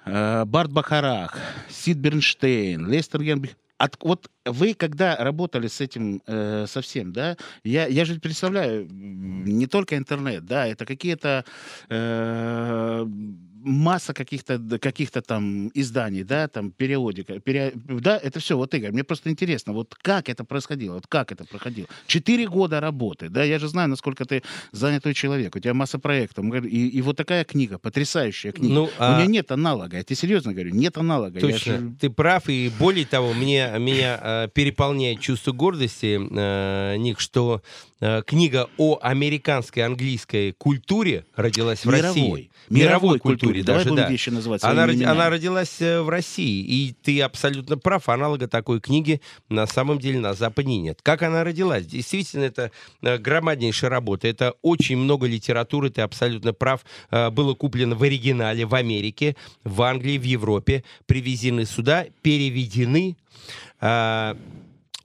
э, 0.04 0.44
Барт 0.44 0.70
Бахарах, 0.72 1.38
Сид 1.70 1.96
Бернштейн, 1.96 2.86
Лестер 2.86 3.22
Генбих. 3.22 3.56
От, 3.78 3.96
вот 4.02 4.30
вы, 4.46 4.74
когда 4.74 5.16
работали 5.16 5.66
с 5.66 5.80
этим 5.82 6.22
э, 6.26 6.66
совсем, 6.66 7.12
да, 7.12 7.36
я, 7.62 7.86
я 7.86 8.04
же 8.06 8.18
представляю, 8.18 8.88
не 8.90 9.66
только 9.66 9.96
интернет, 9.96 10.46
да, 10.46 10.66
это 10.66 10.86
какие-то 10.86 11.44
э, 11.90 13.06
масса 13.62 14.12
каких-то 14.14 14.58
каких-то 14.78 15.22
там 15.22 15.68
изданий, 15.74 16.22
да, 16.24 16.48
там 16.48 16.70
периодика, 16.70 17.40
пере- 17.40 17.72
да, 17.74 18.18
это 18.18 18.38
все, 18.40 18.56
вот 18.56 18.74
Игорь, 18.74 18.92
мне 18.92 19.04
просто 19.04 19.30
интересно, 19.30 19.72
вот 19.72 19.94
как 19.94 20.28
это 20.28 20.44
происходило, 20.44 20.94
вот 20.94 21.06
как 21.06 21.32
это 21.32 21.44
проходило. 21.44 21.88
Четыре 22.06 22.46
года 22.48 22.80
работы, 22.80 23.28
да, 23.28 23.42
я 23.44 23.58
же 23.58 23.68
знаю, 23.68 23.88
насколько 23.88 24.24
ты 24.24 24.42
занятой 24.72 25.14
человек, 25.14 25.56
у 25.56 25.58
тебя 25.58 25.74
масса 25.74 25.98
проектов, 25.98 26.44
и, 26.64 26.88
и 26.88 27.02
вот 27.02 27.16
такая 27.16 27.44
книга, 27.44 27.78
потрясающая 27.78 28.52
книга. 28.52 28.74
Ну, 28.74 28.84
У 28.84 28.90
а- 28.98 29.18
нее 29.18 29.28
нет 29.28 29.50
аналога, 29.52 29.96
я 29.96 30.02
тебе 30.04 30.16
серьезно 30.16 30.52
говорю, 30.52 30.70
нет 30.74 30.96
аналога. 30.98 31.34
Я 31.34 31.40
Точно, 31.40 31.78
же- 31.78 31.94
ты 32.00 32.10
прав, 32.10 32.48
и 32.48 32.70
более 32.78 33.06
того, 33.06 33.32
мне, 33.32 33.72
меня 33.78 34.20
э, 34.22 34.48
переполняет 34.52 35.20
чувство 35.20 35.52
гордости, 35.52 36.18
э, 36.30 36.96
Ник, 36.98 37.20
что 37.20 37.62
книга 37.98 38.68
о 38.76 38.98
американской 39.00 39.82
английской 39.82 40.52
культуре 40.52 41.24
родилась 41.34 41.84
в 41.84 41.88
России. 41.88 42.20
Мировой. 42.20 42.50
Мировой 42.68 43.18
культуре. 43.18 43.62
Давай 43.62 43.80
даже, 43.80 43.90
будем 43.90 44.04
да. 44.04 44.10
вещи 44.10 44.30
называть 44.30 44.62
Она, 44.64 44.86
роди- 44.86 45.04
она 45.04 45.30
родилась 45.30 45.80
э, 45.80 46.02
в 46.02 46.08
России, 46.08 46.62
и 46.62 46.94
ты 47.02 47.22
абсолютно 47.22 47.78
прав, 47.78 48.08
аналога 48.08 48.48
такой 48.48 48.80
книги 48.80 49.20
на 49.48 49.66
самом 49.66 49.98
деле 49.98 50.18
на 50.20 50.34
Западе 50.34 50.76
нет. 50.76 51.00
Как 51.02 51.22
она 51.22 51.44
родилась? 51.44 51.86
Действительно, 51.86 52.44
это 52.44 52.70
э, 53.02 53.18
громаднейшая 53.18 53.90
работа, 53.90 54.28
это 54.28 54.54
очень 54.62 54.96
много 54.96 55.26
литературы, 55.26 55.90
ты 55.90 56.02
абсолютно 56.02 56.52
прав. 56.52 56.84
Э, 57.10 57.30
Было 57.30 57.54
куплено 57.54 57.94
в 57.94 58.02
оригинале 58.02 58.66
в 58.66 58.74
Америке, 58.74 59.36
в 59.64 59.80
Англии, 59.82 60.18
в 60.18 60.24
Европе, 60.24 60.84
привезены 61.06 61.64
сюда, 61.64 62.06
переведены. 62.22 63.16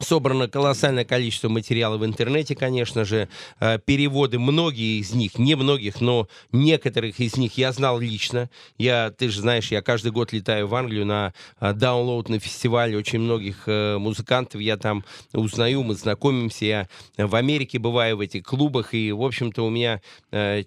Собрано 0.01 0.47
колоссальное 0.47 1.05
количество 1.05 1.47
материала 1.47 1.97
в 1.97 2.05
интернете, 2.05 2.55
конечно 2.55 3.05
же. 3.05 3.29
Э, 3.59 3.77
Переводы, 3.83 4.39
многие 4.39 4.99
из 4.99 5.13
них, 5.13 5.37
не 5.37 5.55
многих, 5.55 6.01
но 6.01 6.27
некоторых 6.51 7.19
из 7.19 7.37
них 7.37 7.57
я 7.57 7.71
знал 7.71 7.99
лично. 7.99 8.49
Я, 8.77 9.11
ты 9.11 9.29
же 9.29 9.41
знаешь, 9.41 9.71
я 9.71 9.81
каждый 9.81 10.11
год 10.11 10.33
летаю 10.33 10.67
в 10.67 10.75
Англию 10.75 11.05
на 11.05 11.33
э, 11.59 11.73
даунлоудный 11.73 12.39
фестиваль. 12.39 12.95
Очень 12.95 13.19
многих 13.19 13.63
э, 13.67 13.97
музыкантов 13.97 14.59
я 14.59 14.77
там 14.77 15.03
узнаю, 15.33 15.83
мы 15.83 15.93
знакомимся. 15.93 16.65
Я 16.65 16.87
в 17.17 17.35
Америке 17.35 17.77
бываю 17.77 18.17
в 18.17 18.21
этих 18.21 18.43
клубах, 18.43 18.93
и, 18.93 19.11
в 19.11 19.21
общем-то, 19.21 19.65
у 19.65 19.69
меня 19.69 20.01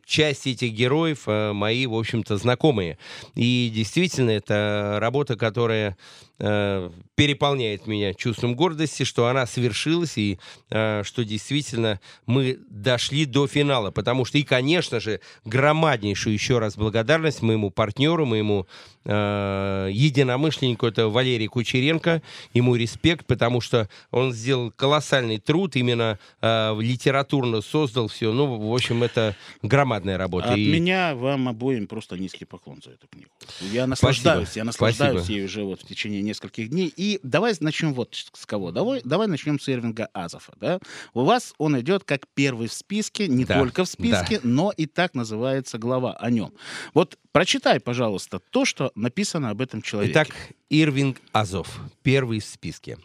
часть 0.05 0.47
этих 0.47 0.73
героев 0.73 1.27
мои, 1.27 1.87
в 1.87 1.95
общем-то, 1.95 2.37
знакомые. 2.37 2.99
И 3.35 3.71
действительно, 3.75 4.31
это 4.31 4.99
работа, 5.01 5.37
которая 5.37 5.97
э, 6.39 6.91
переполняет 7.15 7.87
меня 7.87 8.15
чувством 8.15 8.55
гордости, 8.57 9.05
что 9.05 9.27
она 9.27 9.47
свершилась 9.47 10.19
и 10.19 10.39
э, 10.71 11.03
что 11.05 11.25
действительно 11.25 12.01
мы 12.27 12.59
дошли 12.69 13.25
до 13.25 13.47
финала. 13.47 13.91
Потому 13.91 14.25
что 14.25 14.39
и, 14.39 14.43
конечно 14.43 15.01
же, 15.01 15.21
громаднейшую 15.45 16.33
еще 16.33 16.59
раз 16.59 16.77
благодарность 16.77 17.43
моему 17.43 17.71
партнеру, 17.71 18.27
моему 18.27 18.67
э, 19.05 19.89
единомышленнику, 19.93 20.87
это 20.87 21.09
Валерий 21.09 21.47
Кучеренко. 21.47 22.23
Ему 22.53 22.77
респект, 22.77 23.27
потому 23.27 23.61
что 23.61 23.89
он 24.11 24.33
сделал 24.33 24.71
колоссальный 24.71 25.39
труд, 25.39 25.77
именно 25.77 26.19
э, 26.41 26.77
литературно 26.81 27.61
создал 27.61 28.09
все. 28.09 28.33
Ну, 28.33 28.57
в 28.57 28.75
общем, 28.75 29.03
это 29.03 29.37
громадная 29.63 30.19
работа. 30.19 30.53
От 30.53 30.59
И- 30.59 30.71
меня 30.71 31.15
вам 31.15 31.49
обоим 31.49 31.87
просто 31.87 32.17
низкий 32.17 32.45
поклон 32.45 32.81
за 32.85 32.93
эту 32.93 33.07
книгу. 33.09 33.29
Я 33.73 33.87
наслаждаюсь, 33.87 34.57
я 34.57 34.65
наслаждаюсь 34.65 35.19
Спасибо. 35.21 35.39
ей 35.39 35.45
уже 35.45 35.65
вот 35.65 35.81
в 35.83 35.87
течение 35.87 36.23
нескольких 36.23 36.71
дней. 36.71 36.93
И 36.97 37.21
давай 37.23 37.55
начнем 37.61 37.95
вот 37.95 38.15
с 38.15 38.47
кого. 38.47 38.71
Давай, 38.73 39.01
давай 39.05 39.29
начнем 39.29 39.61
с 39.61 39.69
Ирвинга 39.69 40.09
Азофа. 40.13 40.53
Да? 40.61 40.79
У 41.13 41.23
вас 41.25 41.55
он 41.59 41.79
идет 41.81 42.05
как 42.05 42.23
первый 42.35 42.69
в 42.69 42.73
списке, 42.73 43.29
не 43.29 43.45
Да, 43.45 43.59
только 43.59 43.85
в 43.85 43.89
списке, 43.89 44.41
но 44.43 44.73
и 44.77 44.87
так 44.87 45.15
называется 45.15 45.79
глава 45.79 46.13
о 46.15 46.31
нем. 46.31 46.53
Вот 46.95 47.19
прочитай, 47.33 47.81
пожалуйста, 47.81 48.41
то, 48.51 48.65
что 48.65 48.93
написано 48.95 49.51
об 49.51 49.61
этом 49.61 49.83
человеке. 49.83 50.13
Итак, 50.13 50.29
Ирвинг 50.71 51.21
Азов, 51.33 51.81
первый 52.03 52.41
в 52.41 52.45
списке. 52.45 52.99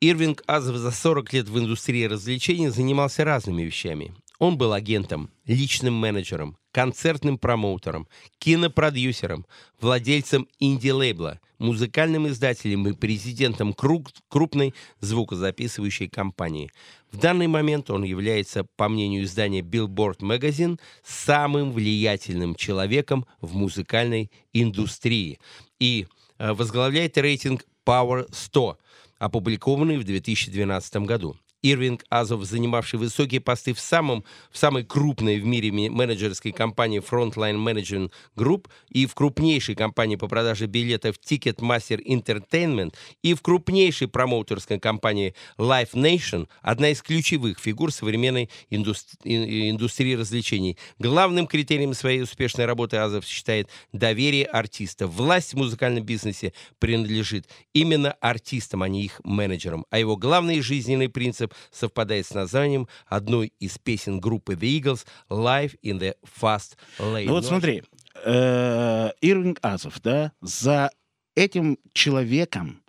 Ирвинг 0.00 0.42
Азов 0.46 0.76
за 0.76 0.90
40 0.90 1.32
лет 1.32 1.48
в 1.48 1.58
индустрии 1.58 2.04
развлечений 2.04 2.68
занимался 2.68 3.24
разными 3.24 3.62
вещами. 3.62 4.14
Он 4.38 4.58
был 4.58 4.72
агентом, 4.72 5.30
личным 5.52 5.94
менеджером, 5.94 6.56
концертным 6.72 7.38
промоутером, 7.38 8.08
кинопродюсером, 8.38 9.46
владельцем 9.80 10.48
инди-лейбла, 10.58 11.40
музыкальным 11.58 12.26
издателем 12.28 12.88
и 12.88 12.92
президентом 12.92 13.74
крупной 13.74 14.74
звукозаписывающей 15.00 16.08
компании. 16.08 16.70
В 17.10 17.18
данный 17.18 17.46
момент 17.46 17.90
он 17.90 18.02
является, 18.02 18.66
по 18.76 18.88
мнению 18.88 19.24
издания 19.24 19.60
Billboard 19.60 20.18
Magazine, 20.20 20.80
самым 21.04 21.72
влиятельным 21.72 22.54
человеком 22.54 23.26
в 23.40 23.54
музыкальной 23.54 24.30
индустрии 24.52 25.38
и 25.78 26.06
э, 26.38 26.52
возглавляет 26.52 27.18
рейтинг 27.18 27.64
Power 27.86 28.26
100, 28.32 28.78
опубликованный 29.18 29.98
в 29.98 30.04
2012 30.04 30.96
году. 30.96 31.36
Ирвинг 31.62 32.04
Азов, 32.10 32.44
занимавший 32.44 32.98
высокие 32.98 33.40
посты 33.40 33.72
в, 33.72 33.80
самом, 33.80 34.24
в 34.50 34.58
самой 34.58 34.84
крупной 34.84 35.38
в 35.38 35.46
мире 35.46 35.70
ме- 35.70 35.90
менеджерской 35.90 36.50
компании 36.52 37.00
Frontline 37.00 37.56
Management 37.56 38.10
Group 38.36 38.66
и 38.90 39.06
в 39.06 39.14
крупнейшей 39.14 39.76
компании 39.76 40.16
по 40.16 40.26
продаже 40.26 40.66
билетов 40.66 41.16
Ticketmaster 41.24 42.04
Entertainment 42.04 42.94
и 43.22 43.34
в 43.34 43.42
крупнейшей 43.42 44.08
промоутерской 44.08 44.80
компании 44.80 45.34
Live 45.56 45.92
Nation, 45.92 46.48
одна 46.62 46.88
из 46.90 47.00
ключевых 47.00 47.60
фигур 47.60 47.92
современной 47.92 48.50
индус- 48.70 49.06
и- 49.22 49.70
индустрии 49.70 50.16
развлечений. 50.16 50.76
Главным 50.98 51.46
критерием 51.46 51.94
своей 51.94 52.22
успешной 52.22 52.66
работы 52.66 52.96
Азов 52.96 53.24
считает 53.24 53.68
доверие 53.92 54.46
артиста. 54.46 55.06
Власть 55.06 55.54
в 55.54 55.58
музыкальном 55.58 56.04
бизнесе 56.04 56.52
принадлежит 56.80 57.46
именно 57.72 58.12
артистам, 58.20 58.82
а 58.82 58.88
не 58.88 59.04
их 59.04 59.20
менеджерам. 59.22 59.86
А 59.90 59.98
его 59.98 60.16
главный 60.16 60.60
жизненный 60.60 61.08
принцип 61.08 61.51
совпадает 61.70 62.26
с 62.26 62.34
названием 62.34 62.88
одной 63.06 63.52
из 63.58 63.78
песен 63.78 64.20
группы 64.20 64.54
The 64.54 64.80
Eagles 64.80 65.06
«Live 65.28 65.78
in 65.82 65.98
the 65.98 66.16
Fast 66.40 66.76
Lane». 66.98 67.24
Ну 67.26 67.32
вот 67.32 67.42
Ну, 67.42 67.48
смотри, 67.48 67.82
э, 68.24 69.10
Ирвинг 69.20 69.58
Азов, 69.62 70.00
да, 70.02 70.32
за 70.40 70.90
этим 71.34 71.78
человеком, 71.92 72.82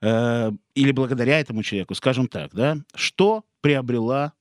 э, 0.00 0.50
или 0.74 0.92
благодаря 0.92 1.40
этому 1.40 1.62
человеку, 1.62 1.94
скажем 1.94 2.28
так, 2.28 2.54
да, 2.54 2.78
что 2.94 3.44
приобрела 3.60 4.32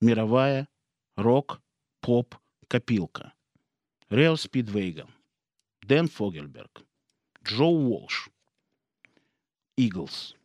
мировая 0.00 0.68
рок, 1.16 1.60
поп, 2.00 2.34
копилка. 2.68 3.32
Рео 4.08 4.36
Спидвейган, 4.36 5.08
Дэн 5.82 6.08
Фогельберг, 6.08 6.82
Джо 7.44 7.64
Уолш, 7.64 8.28
Иглс, 9.76 10.36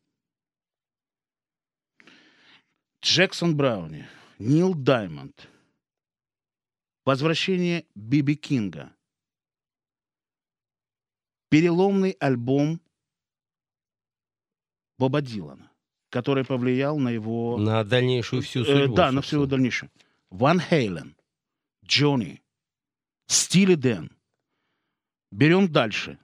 Джексон 3.09 3.55
Брауни, 3.55 4.07
Нил 4.39 4.73
Даймонд, 4.73 5.47
Возвращение 7.05 7.85
Биби 7.93 8.35
Кинга, 8.35 8.95
переломный 11.49 12.17
альбом 12.19 12.81
Боба 14.97 15.21
Дилана, 15.21 15.71
который 16.09 16.43
повлиял 16.45 16.97
на 16.97 17.09
его... 17.09 17.57
На 17.59 17.83
дальнейшую 17.83 18.41
всю 18.41 18.63
Э, 18.63 18.65
судьбу. 18.65 18.95
да, 18.95 19.11
на 19.11 19.21
всю 19.21 19.35
его 19.35 19.43
собственно. 19.43 19.49
дальнейшую. 19.49 19.91
Van 20.31 20.59
Halen, 20.59 21.15
Джонни, 21.85 22.41
Steely 23.27 23.75
Dan. 23.75 24.09
Берем 25.31 25.71
дальше. 25.71 26.17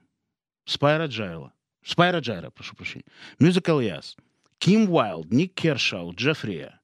Спайра 0.64 1.06
Джайла. 1.06 1.52
Spyro 1.84 2.18
Gyra, 2.18 2.50
прошу 2.50 2.74
прощения. 2.74 3.04
Musical 3.38 3.80
Youth. 3.80 4.16
Kim 4.62 4.88
Wilde, 4.92 5.32
Nik 5.32 5.54
Kershaw, 5.54 6.14
Giuffria. 6.14 6.78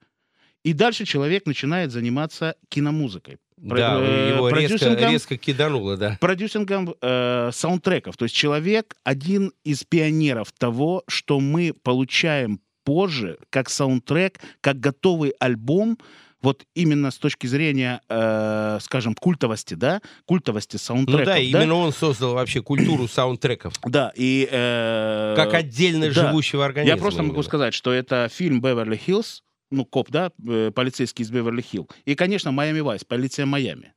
И 0.64 0.72
дальше 0.72 1.04
человек 1.04 1.46
начинает 1.46 1.92
заниматься 1.92 2.56
киномузыкой. 2.68 3.36
Да, 3.56 4.00
Э, 4.00 4.34
его 4.34 4.48
резко, 4.48 4.94
резко 4.94 5.36
кидануло, 5.36 5.96
да. 5.96 6.18
продюсингом 6.20 6.96
э, 7.00 7.50
саундтреков. 7.52 8.16
То 8.16 8.24
есть 8.24 8.34
человек 8.34 8.96
один 9.04 9.52
из 9.62 9.84
пионеров 9.84 10.50
того, 10.58 11.04
что 11.06 11.38
мы 11.38 11.72
получаем 11.72 12.60
позже 12.82 13.38
как 13.48 13.70
саундтрек, 13.70 14.40
как 14.60 14.80
готовый 14.80 15.34
альбом, 15.38 15.98
вот 16.40 16.64
именно 16.74 17.10
с 17.10 17.18
точки 17.18 17.46
зрения, 17.46 18.00
э, 18.08 18.78
скажем, 18.80 19.14
культовости, 19.14 19.74
да, 19.74 20.00
культовости 20.24 20.74
Ну 20.76 20.78
саундтреков. 20.78 21.26
да, 21.26 21.38
именно 21.38 21.74
он 21.74 21.92
создал 21.92 22.34
вообще 22.34 22.62
культуру 22.62 23.08
саундтреков. 23.08 23.74
Да, 23.84 24.12
и... 24.14 24.48
э, 24.50 25.34
Как 25.36 25.54
отдельно 25.54 26.06
да. 26.12 26.28
живущего 26.28 26.64
организма. 26.64 26.96
Я 26.96 27.00
просто 27.00 27.22
могу 27.22 27.34
именно. 27.34 27.42
сказать, 27.44 27.74
что 27.74 27.92
это 27.92 28.28
фильм 28.32 28.60
«Беверли 28.60 28.96
Хиллз», 28.96 29.42
ну, 29.70 29.84
коп, 29.84 30.10
да, 30.10 30.30
э, 30.48 30.70
полицейский 30.74 31.24
из 31.24 31.30
Беверли 31.30 31.60
Хилл. 31.60 31.88
И, 32.04 32.14
конечно, 32.14 32.52
Майами 32.52 32.80
Вайс, 32.80 33.04
полиция 33.04 33.44
Майами. 33.44 33.92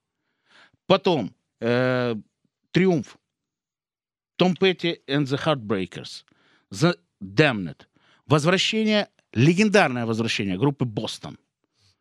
Потом 0.88 1.34
э, 1.62 2.16
«Триумф», 2.72 3.18
Том 4.36 4.56
Петти 4.56 5.00
and 5.08 5.26
the 5.26 5.40
Heartbreakers, 5.46 6.24
The 6.74 6.96
Damned, 7.24 7.82
возвращение, 8.26 9.08
легендарное 9.34 10.06
возвращение 10.08 10.58
группы 10.58 10.86
«Бостон». 10.86 11.38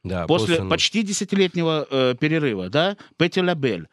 Да, 0.03 0.27
После 0.27 0.55
Бостон. 0.55 0.71
почти 0.71 1.03
десятилетнего 1.03 1.87
э, 1.91 2.15
перерыва, 2.19 2.69
да, 2.71 2.97
Петти 3.19 3.41
Лабель. 3.43 3.89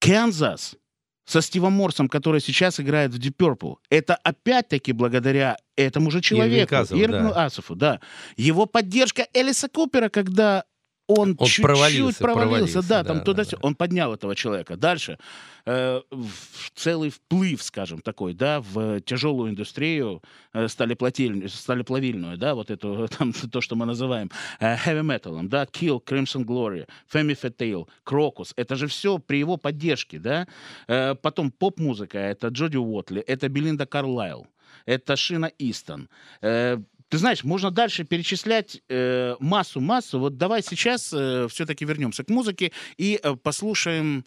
Канзас 0.00 0.76
со 1.24 1.40
Стивом 1.40 1.72
Морсом, 1.72 2.08
который 2.08 2.40
сейчас 2.40 2.80
играет 2.80 3.12
в 3.12 3.18
Deep 3.18 3.36
Purple. 3.36 3.76
Это 3.90 4.14
опять-таки 4.16 4.92
благодаря 4.92 5.56
этому 5.76 6.10
же 6.10 6.20
человеку, 6.20 6.74
Ирвину 6.74 7.30
да. 7.30 7.46
Асофу, 7.46 7.74
да. 7.74 8.00
Его 8.36 8.66
поддержка 8.66 9.26
Элиса 9.32 9.68
Купера, 9.68 10.08
когда 10.08 10.64
он, 11.08 11.36
Он 11.38 11.46
чуть-чуть 11.46 11.62
провалился, 11.62 12.18
провалился, 12.18 12.22
провалился, 12.22 12.88
да, 12.88 13.04
там 13.04 13.18
да, 13.18 13.24
туда 13.24 13.44
да. 13.44 13.58
Он 13.62 13.74
поднял 13.74 14.12
этого 14.12 14.34
человека. 14.34 14.76
Дальше 14.76 15.18
э, 15.64 16.00
в- 16.10 16.70
целый 16.74 17.10
вплыв, 17.10 17.62
скажем, 17.62 18.00
такой, 18.00 18.34
да, 18.34 18.60
в 18.60 19.00
тяжелую 19.00 19.50
индустрию 19.50 20.22
э, 20.52 20.66
сталеплотиль- 20.66 21.48
сталеплавильную, 21.48 22.36
да, 22.38 22.54
вот 22.54 22.70
эту, 22.70 23.08
там, 23.18 23.32
то, 23.32 23.60
что 23.60 23.76
мы 23.76 23.86
называем 23.86 24.30
э, 24.58 24.74
heavy 24.76 25.02
metal, 25.02 25.40
да, 25.48 25.64
Kill, 25.64 26.02
Crimson 26.04 26.44
Glory, 26.44 26.86
Femme 27.12 27.38
Fatale, 27.40 27.86
Crocus, 28.04 28.52
это 28.56 28.74
же 28.76 28.86
все 28.88 29.18
при 29.18 29.38
его 29.38 29.56
поддержке, 29.56 30.18
да. 30.18 30.46
Э, 30.88 31.14
потом 31.14 31.50
поп-музыка, 31.52 32.18
это 32.18 32.48
Джоди 32.48 32.78
Уотли, 32.78 33.20
это 33.20 33.48
Белинда 33.48 33.86
Карлайл, 33.86 34.46
это 34.86 35.14
Шина 35.16 35.50
Истон. 35.58 36.08
Э, 36.42 36.78
ты 37.08 37.18
знаешь, 37.18 37.44
можно 37.44 37.70
дальше 37.70 38.04
перечислять 38.04 38.82
э, 38.88 39.36
массу-массу. 39.40 40.18
Вот 40.18 40.36
давай 40.36 40.62
сейчас 40.62 41.06
все-таки 41.06 41.84
вернемся 41.84 42.24
к 42.24 42.28
музыке 42.28 42.72
и 42.96 43.20
э, 43.22 43.36
послушаем 43.36 44.24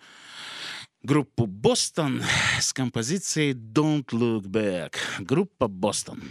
группу 1.04 1.46
«Бостон» 1.46 2.22
с 2.60 2.74
композицией 2.74 3.54
«Don't 3.54 4.08
Look 4.12 4.44
Back». 4.44 4.96
Группа 5.20 5.68
«Бостон». 5.68 6.22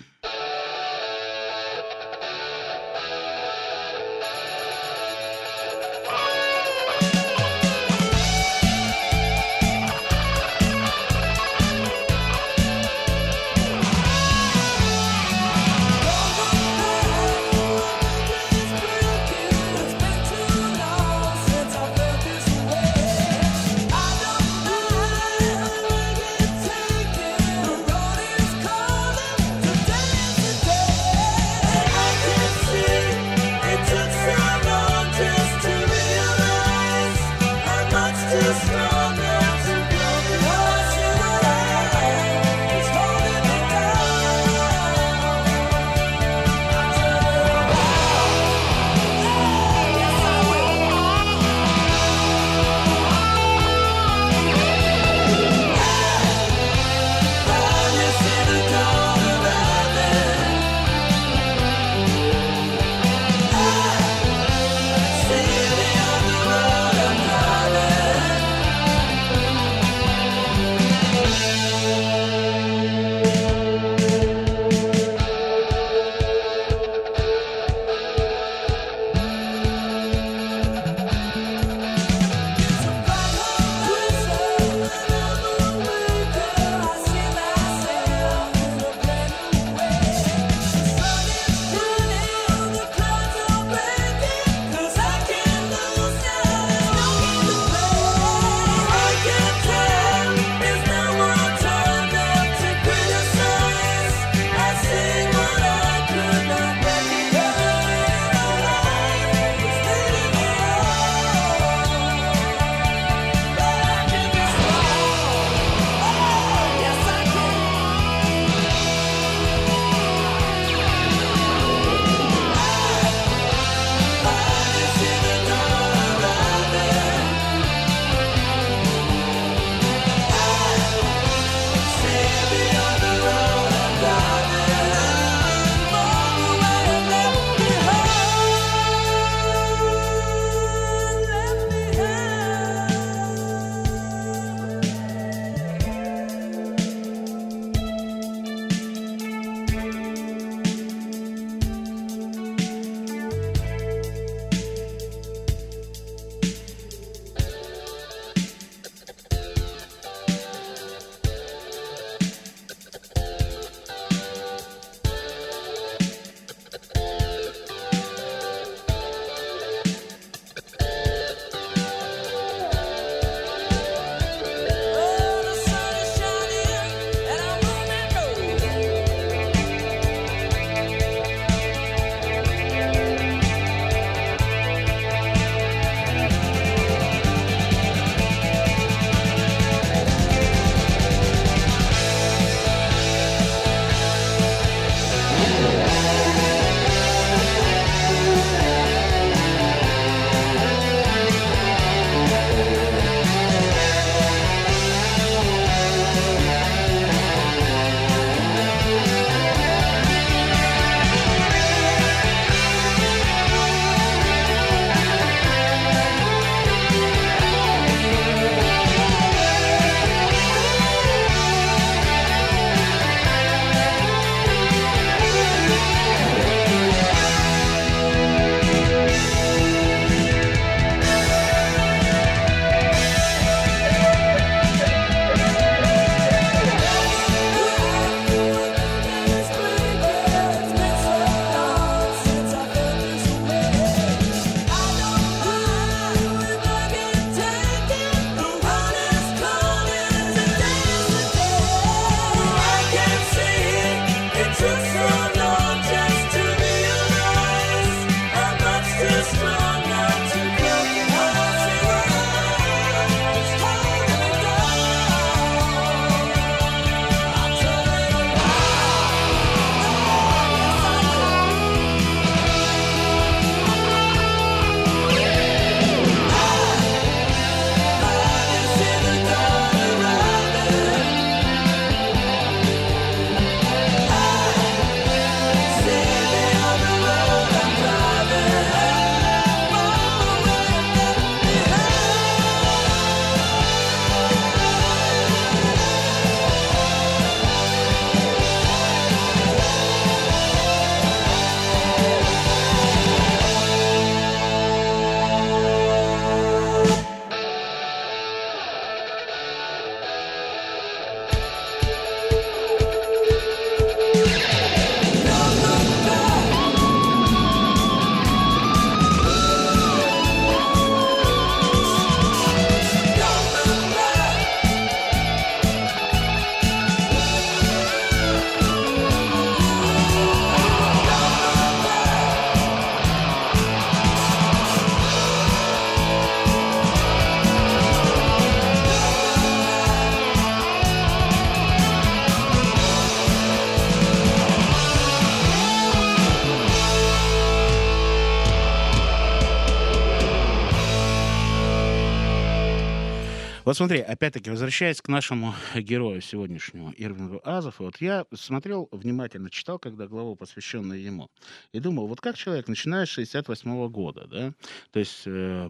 Вот 353.69 353.77
смотри, 353.77 354.01
опять-таки, 354.01 354.49
возвращаясь 354.49 355.03
к 355.03 355.09
нашему 355.09 355.53
герою 355.75 356.23
сегодняшнему, 356.23 356.91
Ирвингу 356.97 357.43
Азову, 357.45 357.85
вот 357.85 358.01
я 358.01 358.25
смотрел, 358.33 358.89
внимательно 358.93 359.51
читал, 359.51 359.79
когда 359.79 360.07
главу, 360.07 360.37
посвященную 360.37 361.03
ему, 361.03 361.29
и 361.73 361.79
думал, 361.79 362.07
вот 362.07 362.19
как 362.23 362.39
человек, 362.39 362.67
начиная 362.67 363.05
с 363.05 363.11
68 363.11 363.89
года, 363.91 364.27
да, 364.27 364.55
то 364.91 364.99
есть 364.99 365.25
э, 365.27 365.69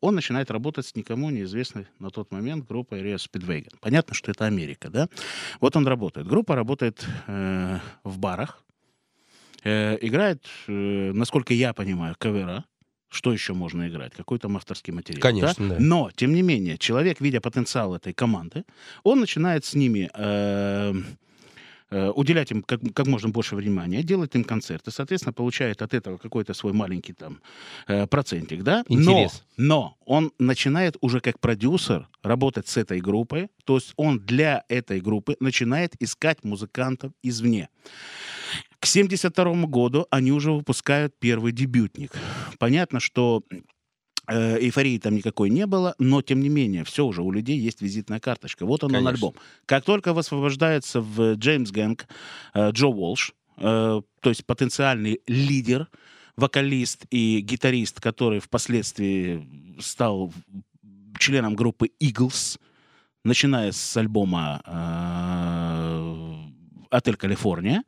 он 0.00 0.14
начинает 0.14 0.50
работать 0.50 0.86
с 0.86 0.96
никому 0.96 1.28
неизвестной 1.28 1.86
на 1.98 2.08
тот 2.08 2.32
момент 2.32 2.66
группой 2.66 3.02
Rio 3.02 3.16
Speedwagon. 3.16 3.74
Понятно, 3.78 4.14
что 4.14 4.30
это 4.30 4.46
Америка, 4.46 4.88
да? 4.88 5.10
Вот 5.60 5.76
он 5.76 5.86
работает. 5.86 6.26
Группа 6.26 6.56
работает 6.56 7.06
э, 7.26 7.78
в 8.04 8.18
барах, 8.18 8.64
э, 9.64 9.98
играет, 10.00 10.46
э, 10.66 11.12
насколько 11.12 11.52
я 11.52 11.74
понимаю, 11.74 12.14
кавера, 12.18 12.64
что 13.14 13.32
еще 13.32 13.54
можно 13.54 13.88
играть? 13.88 14.12
Какой 14.14 14.38
там 14.38 14.56
авторский 14.56 14.92
материал? 14.92 15.20
Конечно, 15.20 15.68
да. 15.68 15.76
Но, 15.78 16.10
тем 16.14 16.34
не 16.34 16.42
менее, 16.42 16.76
человек, 16.78 17.20
видя 17.20 17.40
потенциал 17.40 17.94
этой 17.94 18.12
команды, 18.12 18.64
он 19.04 19.20
начинает 19.20 19.64
с 19.64 19.74
ними 19.74 20.10
э, 20.14 20.94
э, 21.90 22.10
уделять 22.10 22.50
им 22.50 22.62
как, 22.62 22.80
как 22.94 23.06
можно 23.06 23.28
больше 23.28 23.56
внимания, 23.56 24.02
делать 24.02 24.34
им 24.34 24.44
концерты, 24.44 24.90
соответственно, 24.90 25.32
получает 25.32 25.82
от 25.82 25.94
этого 25.94 26.18
какой-то 26.18 26.54
свой 26.54 26.72
маленький 26.72 27.12
там 27.12 27.40
э, 27.86 28.06
процентик, 28.06 28.62
да? 28.62 28.84
Интерес. 28.88 29.44
Но, 29.56 29.64
но 29.66 29.96
он 30.04 30.32
начинает 30.38 30.96
уже 31.00 31.20
как 31.20 31.38
продюсер 31.38 32.08
работать 32.22 32.68
с 32.68 32.76
этой 32.76 33.00
группой, 33.00 33.48
то 33.64 33.76
есть 33.76 33.92
он 33.96 34.18
для 34.18 34.64
этой 34.68 35.00
группы 35.00 35.36
начинает 35.40 35.94
искать 36.00 36.44
музыкантов 36.44 37.12
извне. 37.22 37.68
К 38.84 38.86
1972 38.86 39.66
году 39.66 40.06
они 40.10 40.30
уже 40.30 40.52
выпускают 40.52 41.18
первый 41.18 41.52
дебютник. 41.52 42.12
Понятно, 42.58 43.00
что 43.00 43.42
э, 44.28 44.58
эйфории 44.58 44.98
там 44.98 45.14
никакой 45.14 45.48
не 45.48 45.64
было, 45.64 45.94
но 45.98 46.20
тем 46.20 46.40
не 46.40 46.50
менее, 46.50 46.84
все 46.84 47.06
уже 47.06 47.22
у 47.22 47.32
людей 47.32 47.58
есть 47.58 47.80
визитная 47.80 48.20
карточка. 48.20 48.66
Вот 48.66 48.84
он, 48.84 48.90
он 48.90 48.96
Конечно. 48.96 49.28
альбом. 49.28 49.34
Как 49.64 49.84
только 49.84 50.12
высвобождается 50.12 51.00
в 51.00 51.32
Джеймс 51.36 51.70
Гэнг 51.70 52.06
э, 52.52 52.72
Джо 52.72 52.88
Уолш, 52.88 53.32
э, 53.56 54.02
то 54.20 54.28
есть 54.28 54.44
потенциальный 54.44 55.22
лидер, 55.26 55.88
вокалист 56.36 57.06
и 57.10 57.40
гитарист, 57.40 58.02
который 58.02 58.40
впоследствии 58.40 59.48
стал 59.80 60.30
членом 61.18 61.56
группы 61.56 61.88
Eagles, 62.02 62.60
начиная 63.24 63.72
с 63.72 63.96
альбома 63.96 64.60
«Отель 66.90 67.16
Калифорния», 67.16 67.82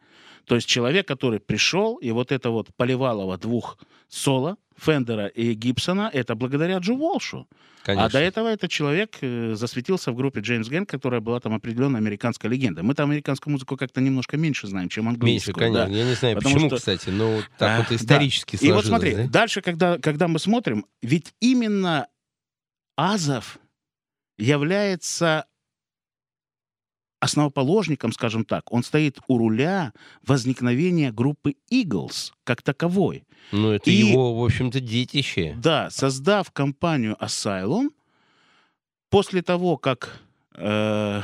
то 0.47 0.55
есть 0.55 0.67
человек, 0.69 1.07
который 1.09 1.39
пришел, 1.41 1.97
и 1.97 2.11
вот 2.13 2.33
это 2.33 2.51
вот 2.51 2.69
поливалово 2.77 3.37
двух 3.37 3.79
соло, 4.09 4.57
Фендера 4.79 5.27
и 5.27 5.55
Гибсона, 5.55 6.11
это 6.13 6.35
благодаря 6.35 6.79
Джо 6.79 6.95
Волшу. 6.95 7.47
Конечно. 7.83 8.05
А 8.07 8.11
до 8.11 8.19
этого 8.19 8.49
этот 8.49 8.71
человек 8.71 9.17
э, 9.23 9.55
засветился 9.55 10.11
в 10.13 10.17
группе 10.17 10.41
Джеймс 10.41 10.69
Гэнг, 10.69 10.89
которая 10.91 11.21
была 11.21 11.39
там 11.41 11.55
определенная 11.55 12.01
американская 12.01 12.51
легенда. 12.51 12.83
Мы 12.83 12.95
там 12.95 13.09
американскую 13.11 13.53
музыку 13.53 13.77
как-то 13.77 14.01
немножко 14.01 14.37
меньше 14.37 14.67
знаем, 14.67 14.89
чем 14.89 15.05
Меньше, 15.05 15.15
английскую. 15.17 15.55
конечно. 15.55 15.87
да. 15.87 15.93
Я 15.97 16.05
не 16.05 16.15
знаю, 16.15 16.37
Потому 16.37 16.55
почему, 16.55 16.69
что- 16.71 16.77
кстати, 16.79 17.09
но 17.11 17.37
вот 17.37 17.45
так 17.59 17.71
А, 17.71 17.79
вот 17.79 17.87
да. 17.91 17.95
исторически 17.97 18.57
И 18.57 18.59
сложилось. 18.59 18.85
вот 18.85 18.89
смотри, 18.89 19.15
да? 19.15 19.27
дальше, 19.29 19.63
когда, 19.63 19.99
когда 19.99 20.27
мы 20.29 20.39
смотрим, 20.41 20.85
ведь 21.01 21.33
именно 21.41 22.09
Азов 22.97 23.59
является 24.37 25.47
основоположником, 27.21 28.13
скажем 28.13 28.45
так, 28.45 28.73
он 28.73 28.83
стоит 28.83 29.19
у 29.27 29.39
руля 29.39 29.93
возникновения 30.27 31.13
группы 31.13 31.55
Eagles 31.73 32.33
как 32.45 32.63
таковой. 32.63 33.25
Ну, 33.53 33.71
это 33.73 33.91
и- 33.91 33.95
его, 33.95 34.39
в 34.39 34.45
общем-то, 34.45 34.81
детище. 34.81 35.55
Да, 35.59 35.89
создав 35.91 36.51
компанию 36.51 37.17
Asylum, 37.21 37.89
после 39.11 39.43
того, 39.43 39.77
как... 39.77 40.21
э, 40.55 41.23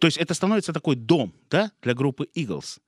то 0.00 0.06
есть 0.06 0.16
это 0.16 0.34
становится 0.34 0.72
такой 0.72 0.96
дом, 0.96 1.32
да, 1.50 1.70
для 1.82 1.94
группы 1.94 2.26
Eagles. 2.36 2.78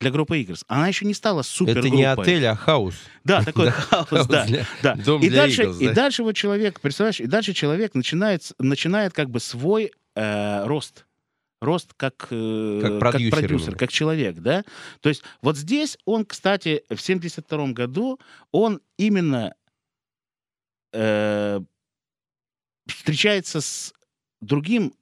Для 0.00 0.10
группы 0.10 0.38
Eagles. 0.40 0.62
Она 0.68 0.88
еще 0.88 1.04
не 1.06 1.14
стала 1.14 1.42
супергруппой. 1.42 1.88
Это 1.90 1.96
не 1.96 2.04
отель, 2.04 2.46
а 2.46 2.54
house. 2.56 2.94
Да, 3.24 3.42
такой 3.42 3.70
house, 3.70 4.26
да. 4.26 4.44
для- 4.46 4.66
да. 4.82 4.94
дом 4.96 5.22
и, 5.22 5.28
для 5.28 5.42
дальше, 5.42 5.62
Eagles, 5.62 5.78
и 5.80 5.86
да. 5.88 5.94
дальше 5.94 6.22
вот 6.22 6.32
человек, 6.34 6.80
представляешь, 6.80 7.20
и 7.20 7.26
дальше 7.26 7.52
человек 7.52 7.94
начинает, 7.94 8.52
начинает 8.58 9.12
как 9.12 9.30
бы 9.30 9.40
свой 9.40 9.92
э, 10.14 10.64
рост. 10.66 11.06
Рост 11.62 11.94
как, 11.96 12.26
э, 12.30 12.80
Как 12.82 12.98
продюсер 12.98 13.50
именно. 13.50 13.78
как 13.78 13.92
человек, 13.92 14.36
да? 14.38 14.64
То 15.00 15.08
есть 15.08 15.22
вот 15.42 15.56
здесь 15.56 15.96
он, 16.04 16.24
кстати, 16.24 16.82
в 16.90 17.00
72 17.00 17.68
году, 17.68 18.18
он 18.50 18.80
именно 18.96 19.54
э, 20.92 21.60
встречается 22.86 23.60
с 23.60 23.94
другим 24.40 24.92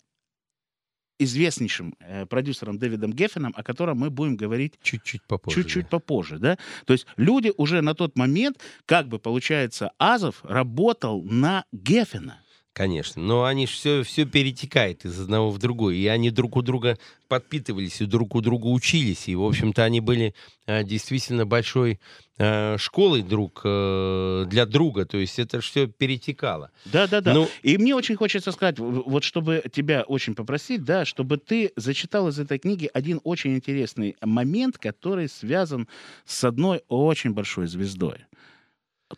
известнейшим 1.19 1.95
э, 2.01 2.27
продюсером 2.27 2.79
Дэвидом 2.79 3.13
Геффеном, 3.15 3.55
о 3.57 3.63
котором 3.63 3.99
мы 3.99 4.11
будем 4.11 4.37
говорить 4.37 4.75
Чуть-чуть 4.83 5.23
попозже. 5.27 5.63
чуть-чуть 5.63 5.85
да. 5.85 5.89
попозже, 5.89 6.39
да? 6.39 6.59
То 6.85 6.93
есть 6.93 7.07
люди 7.17 7.53
уже 7.57 7.81
на 7.81 7.95
тот 7.95 8.17
момент, 8.17 8.59
как 8.85 9.09
бы 9.09 9.19
получается, 9.19 9.93
Азов 9.97 10.45
работал 10.45 11.23
на 11.23 11.65
Геффена. 11.73 12.43
Конечно. 12.73 13.21
Но 13.21 13.45
они 13.45 13.66
все, 13.66 14.05
все 14.05 14.25
перетекает 14.25 15.05
из 15.05 15.21
одного 15.21 15.51
в 15.51 15.59
другое. 15.59 15.97
И 15.97 16.07
они 16.07 16.31
друг 16.31 16.57
у 16.57 16.62
друга 16.62 16.99
подпитывались, 17.27 18.01
и 18.01 18.07
друг 18.07 18.37
у 18.37 18.41
друга 18.41 18.66
учились. 18.66 19.29
И, 19.29 19.35
в 19.35 19.43
общем-то, 19.43 19.83
они 19.83 20.01
были 20.01 20.35
э, 20.66 20.85
действительно 20.85 21.45
большой 21.47 21.99
э, 22.39 22.77
школой 22.79 23.23
друг 23.23 23.62
э, 23.64 24.45
для 24.49 24.66
друга. 24.66 25.05
То 25.05 25.18
есть 25.18 25.41
это 25.41 25.61
все 25.61 25.89
перетекало. 25.89 26.71
Да-да-да. 26.85 27.35
Ну, 27.35 27.49
И 27.64 27.77
мне 27.77 27.95
очень 27.95 28.14
хочется 28.14 28.53
сказать, 28.53 28.79
вот 28.79 29.25
чтобы 29.25 29.64
тебя 29.73 30.03
очень 30.03 30.37
попросить, 30.37 30.85
да, 30.85 31.05
чтобы 31.05 31.39
ты 31.39 31.73
зачитал 31.75 32.29
из 32.29 32.39
этой 32.39 32.61
книги 32.61 32.89
один 32.95 33.21
очень 33.25 33.57
интересный 33.57 34.16
момент, 34.23 34.79
который 34.79 35.29
связан 35.29 35.89
с 36.25 36.45
одной 36.45 36.83
очень 36.89 37.33
большой 37.33 37.66
звездой. 37.66 38.18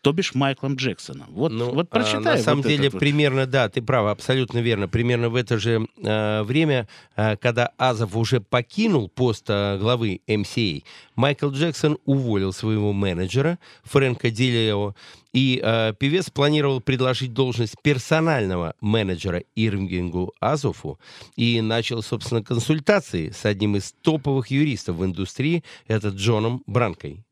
То 0.00 0.12
бишь 0.12 0.34
Майклом 0.34 0.76
Джексоном. 0.76 1.28
Вот, 1.30 1.52
Ну, 1.52 1.70
вот 1.72 1.88
а, 1.90 1.94
прочитай. 1.94 2.22
на 2.22 2.32
вот 2.32 2.40
самом 2.40 2.62
деле, 2.62 2.88
вот. 2.88 2.98
примерно, 2.98 3.46
да, 3.46 3.68
ты 3.68 3.82
прав, 3.82 4.06
абсолютно 4.06 4.58
верно. 4.58 4.88
Примерно 4.88 5.28
в 5.28 5.36
это 5.36 5.58
же 5.58 5.86
э, 6.02 6.42
время, 6.42 6.88
э, 7.14 7.36
когда 7.36 7.72
Азов 7.76 8.16
уже 8.16 8.40
покинул 8.40 9.08
пост 9.08 9.44
э, 9.48 9.78
главы 9.78 10.20
MCA, 10.26 10.82
Майкл 11.14 11.50
Джексон 11.50 11.98
уволил 12.06 12.52
своего 12.52 12.92
менеджера 12.92 13.58
Фрэнка 13.84 14.30
Дилео, 14.30 14.94
и 15.32 15.60
э, 15.62 15.94
певец 15.98 16.30
планировал 16.30 16.80
предложить 16.80 17.32
должность 17.32 17.76
персонального 17.82 18.74
менеджера 18.80 19.42
Ирвингу 19.56 20.34
Азофу 20.40 20.98
и 21.36 21.60
начал, 21.60 22.02
собственно, 22.02 22.42
консультации 22.42 23.30
с 23.30 23.44
одним 23.44 23.76
из 23.76 23.92
топовых 24.02 24.48
юристов 24.48 24.96
в 24.96 25.04
индустрии, 25.04 25.64
это 25.86 26.08
Джоном 26.08 26.62
Бранкой. 26.66 27.24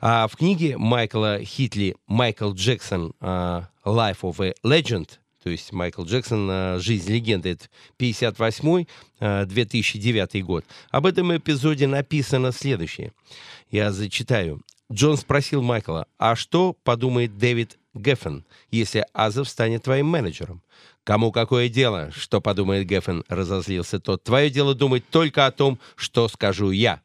А 0.00 0.26
в 0.28 0.36
книге 0.36 0.76
Майкла 0.76 1.40
Хитли 1.42 1.96
«Майкл 2.06 2.52
Джексон. 2.52 3.14
а, 3.20 3.70
Life 3.84 4.20
of 4.22 4.44
a 4.44 4.54
Legend», 4.64 5.08
то 5.42 5.50
есть 5.50 5.72
Майкл 5.72 6.04
Джексон 6.04 6.48
а, 6.50 6.78
«Жизнь 6.78 7.12
легенды», 7.12 7.50
это 7.50 7.66
58-2009 7.98 10.42
год, 10.42 10.64
об 10.90 11.06
этом 11.06 11.36
эпизоде 11.36 11.86
написано 11.86 12.50
следующее. 12.52 13.12
Я 13.70 13.92
зачитаю. 13.92 14.62
Джон 14.92 15.16
спросил 15.16 15.62
Майкла, 15.62 16.06
а 16.18 16.36
что 16.36 16.76
подумает 16.84 17.38
Дэвид 17.38 17.78
Геффен, 17.94 18.44
если 18.70 19.06
Азов 19.12 19.48
станет 19.48 19.84
твоим 19.84 20.06
менеджером? 20.06 20.62
Кому 21.02 21.32
какое 21.32 21.68
дело, 21.68 22.12
что 22.12 22.40
подумает 22.40 22.86
Геффен, 22.86 23.24
разозлился 23.28 23.98
тот. 24.00 24.24
Твое 24.24 24.50
дело 24.50 24.74
думать 24.74 25.08
только 25.08 25.46
о 25.46 25.52
том, 25.52 25.78
что 25.94 26.28
скажу 26.28 26.70
я. 26.70 27.00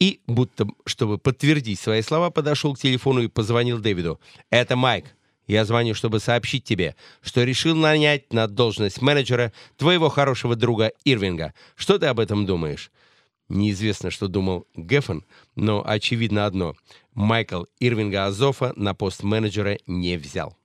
И, 0.00 0.20
будто 0.26 0.66
чтобы 0.86 1.18
подтвердить 1.18 1.80
свои 1.80 2.02
слова, 2.02 2.30
подошел 2.30 2.74
к 2.74 2.78
телефону 2.78 3.22
и 3.22 3.28
позвонил 3.28 3.78
Дэвиду. 3.78 4.20
«Это 4.50 4.76
Майк. 4.76 5.06
Я 5.46 5.64
звоню, 5.64 5.94
чтобы 5.94 6.20
сообщить 6.20 6.64
тебе, 6.64 6.94
что 7.20 7.42
решил 7.44 7.74
нанять 7.74 8.32
на 8.32 8.46
должность 8.46 9.02
менеджера 9.02 9.52
твоего 9.76 10.08
хорошего 10.08 10.56
друга 10.56 10.92
Ирвинга. 11.04 11.52
Что 11.76 11.98
ты 11.98 12.06
об 12.06 12.20
этом 12.20 12.46
думаешь?» 12.46 12.90
Неизвестно, 13.48 14.10
что 14.10 14.28
думал 14.28 14.66
Геффен, 14.76 15.24
но 15.56 15.82
очевидно 15.86 16.46
одно. 16.46 16.74
Майкл 17.12 17.64
Ирвинга 17.80 18.26
Азофа 18.26 18.72
на 18.76 18.94
пост 18.94 19.22
менеджера 19.22 19.78
не 19.86 20.16
взял. 20.16 20.56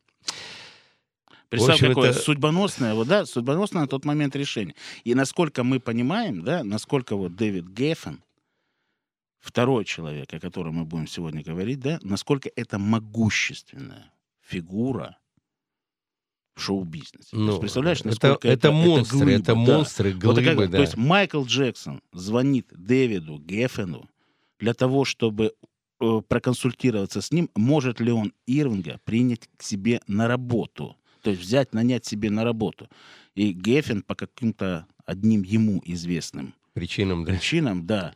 Представь, 1.50 1.80
какое 1.80 2.10
это- 2.12 2.20
судьбоносное, 2.20 2.94
вот, 2.94 3.08
да, 3.08 3.26
судьбоносное 3.26 3.84
на 3.84 3.88
тот 3.88 4.04
момент 4.06 4.36
решение. 4.36 4.76
И 5.06 5.16
насколько 5.16 5.64
мы 5.64 5.80
понимаем, 5.80 6.44
да, 6.44 6.64
насколько 6.64 7.16
вот 7.16 7.36
Дэвид 7.36 7.68
Геффен, 7.68 8.22
второй 9.40 9.86
человек, 9.86 10.34
о 10.34 10.40
котором 10.40 10.76
мы 10.76 10.86
будем 10.86 11.08
сегодня 11.08 11.44
говорить, 11.44 11.80
да, 11.80 12.00
насколько 12.02 12.50
это 12.56 12.80
могущественная 12.80 14.12
фигура 14.42 15.18
в 16.56 16.62
шоу-бизнесе. 16.62 17.18
Есть, 17.20 17.34
Ну, 17.34 17.60
представляешь, 17.60 18.00
это, 18.00 18.08
насколько 18.10 18.48
это, 18.48 18.72
монстры, 18.72 19.18
глыба, 19.20 19.32
это 19.32 19.54
да. 19.54 19.56
монстры, 19.56 20.14
Вот 20.14 20.22
глыбы, 20.22 20.42
такая- 20.42 20.68
да. 20.68 20.78
То 20.78 20.82
есть 20.82 20.98
Майкл 20.98 21.44
Джексон 21.44 22.02
звонит 22.14 22.68
Дэвиду 22.72 23.38
Геффену 23.40 24.10
для 24.60 24.74
того, 24.74 25.06
чтобы 25.06 25.54
э, 26.00 26.22
проконсультироваться 26.28 27.22
с 27.22 27.32
ним, 27.32 27.50
может 27.56 28.00
ли 28.00 28.12
он 28.12 28.32
Ирвинга 28.46 29.00
принять 29.04 29.50
к 29.58 29.64
себе 29.64 30.00
на 30.08 30.28
работу. 30.28 30.96
То 31.24 31.32
есть 31.32 31.42
взять, 31.42 31.74
нанять 31.74 32.06
себе 32.06 32.30
на 32.30 32.44
работу. 32.44 32.88
И 33.34 33.52
Геффин 33.52 34.04
по 34.04 34.14
каким-то 34.14 34.86
одним 35.06 35.42
ему 35.42 35.82
известным 35.86 36.54
Причинам, 36.74 37.26
да. 37.26 37.32
причинам, 37.32 37.88
да, 37.88 38.14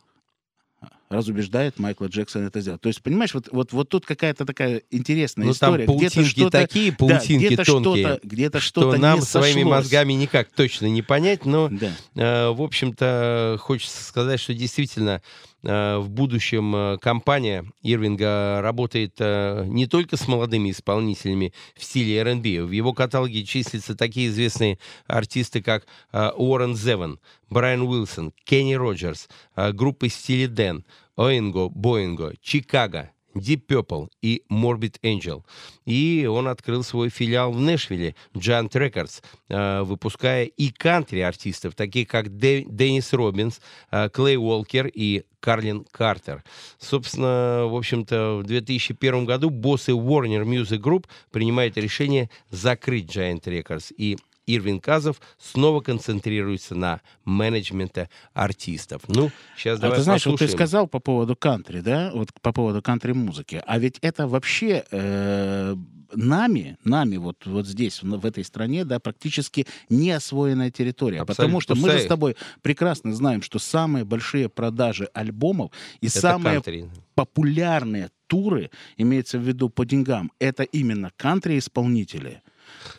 разубеждает 1.12 1.78
Майкла 1.78 2.06
Джексона 2.06 2.46
это 2.46 2.60
сделать. 2.60 2.80
То 2.80 2.88
есть, 2.88 3.02
понимаешь, 3.02 3.34
вот, 3.34 3.48
вот, 3.52 3.72
вот 3.72 3.88
тут 3.88 4.06
какая-то 4.06 4.44
такая 4.46 4.82
интересная 4.90 5.46
Ну, 5.46 5.54
там 5.54 5.76
история. 5.76 5.84
где-то 5.86 6.14
паутинки 6.14 6.28
что-то, 6.30 6.50
такие, 6.58 6.90
да, 6.90 6.96
паутинки 6.98 7.46
где-то 7.46 7.64
тонкие, 7.64 8.04
что-то, 8.04 8.26
где-то 8.26 8.60
что 8.60 8.80
что-то 8.82 8.98
нам 8.98 9.18
не 9.20 9.24
своими 9.24 9.52
сошлось. 9.62 9.70
мозгами 9.70 10.12
никак 10.14 10.48
точно 10.50 10.86
не 10.86 11.02
понять, 11.02 11.44
но, 11.44 11.68
Да. 11.70 11.92
э, 12.14 12.50
в 12.50 12.62
общем-то, 12.62 13.56
хочется 13.60 14.02
сказать, 14.04 14.40
что 14.40 14.54
действительно 14.54 15.22
э, 15.64 15.98
в 15.98 16.08
будущем 16.10 16.74
э, 16.74 16.98
компания 16.98 17.64
Ирвинга 17.82 18.60
работает 18.62 19.14
э, 19.18 19.64
не 19.66 19.86
только 19.86 20.16
с 20.16 20.26
молодыми 20.26 20.70
исполнителями 20.70 21.52
в 21.76 21.84
стиле 21.84 22.18
R&B. 22.18 22.62
В 22.64 22.72
его 22.72 22.92
каталоге 22.92 23.44
числятся 23.44 23.94
такие 23.94 24.28
известные 24.28 24.78
артисты, 25.06 25.62
как 25.62 25.86
э, 26.12 26.30
Уоррен 26.36 26.74
Зеван, 26.76 27.20
Брайан 27.48 27.82
Уилсон, 27.82 28.32
Кенни 28.44 28.74
Роджерс, 28.74 29.28
э, 29.56 29.72
группы 29.72 30.08
в 30.08 30.12
стиле 30.12 30.48
Дэн, 30.48 30.84
Оинго, 31.16 31.68
Боинго, 31.68 32.34
Чикаго, 32.40 33.10
Deep 33.34 33.66
Purple 33.66 34.08
и 34.20 34.42
Morbid 34.50 34.96
Angel. 35.02 35.42
И 35.84 36.26
он 36.30 36.48
открыл 36.48 36.82
свой 36.82 37.08
филиал 37.08 37.52
в 37.52 37.60
Нэшвилле, 37.60 38.14
Giant 38.34 38.70
Records, 38.70 39.22
э, 39.48 39.82
выпуская 39.82 40.44
и 40.44 40.70
кантри-артистов, 40.70 41.74
таких 41.74 42.08
как 42.08 42.36
Деннис 42.36 43.12
Робинс, 43.12 43.60
э, 43.90 44.08
Клей 44.10 44.36
Уолкер 44.36 44.86
и 44.86 45.24
Карлин 45.40 45.84
Картер. 45.90 46.44
Собственно, 46.78 47.66
в 47.66 47.74
общем-то, 47.74 48.38
в 48.38 48.44
2001 48.44 49.24
году 49.24 49.50
боссы 49.50 49.92
Warner 49.92 50.44
Music 50.44 50.78
Group 50.78 51.06
принимают 51.30 51.76
решение 51.76 52.30
закрыть 52.50 53.14
Giant 53.14 53.42
Records. 53.44 53.92
И 53.96 54.18
Ирвин 54.46 54.80
Казов 54.80 55.20
снова 55.38 55.80
концентрируется 55.80 56.74
на 56.74 57.00
менеджменте 57.24 58.08
артистов. 58.32 59.02
Ну, 59.08 59.30
сейчас 59.56 59.78
А 59.78 59.82
давай 59.82 59.98
ты 59.98 60.04
знаешь, 60.04 60.26
вот 60.26 60.32
ты 60.32 60.44
послушаем. 60.44 60.58
сказал 60.58 60.88
по 60.88 60.98
поводу 60.98 61.36
кантри, 61.36 61.80
да, 61.80 62.10
вот 62.14 62.28
по 62.40 62.52
поводу 62.52 62.82
кантри-музыки, 62.82 63.62
а 63.66 63.78
ведь 63.78 63.98
это 64.02 64.26
вообще 64.26 64.84
э, 64.90 65.76
нами, 66.14 66.76
нами 66.84 67.16
вот, 67.16 67.46
вот 67.46 67.66
здесь, 67.66 68.02
в 68.02 68.22
в 68.22 68.26
этой 68.26 68.44
стране, 68.44 68.84
да, 68.84 69.00
практически 69.00 69.66
не 69.88 70.10
освоенная 70.10 70.70
территория, 70.70 71.20
Абсолютно 71.20 71.44
потому 71.44 71.60
что 71.60 71.74
мы 71.74 71.90
же 71.90 72.00
с 72.00 72.06
тобой 72.06 72.36
прекрасно 72.62 73.14
знаем, 73.14 73.42
что 73.42 73.58
самые 73.58 74.04
большие 74.04 74.48
продажи 74.48 75.08
альбомов 75.14 75.70
и 76.00 76.06
Это 76.06 76.20
самые 76.20 76.54
кантри. 76.54 76.90
популярные 77.14 78.10
туры, 78.26 78.70
имеется 78.96 79.38
в 79.38 79.42
виду 79.42 79.68
по 79.70 79.84
деньгам, 79.84 80.30
это 80.38 80.62
именно 80.62 81.10
кантри-исполнители. 81.16 82.42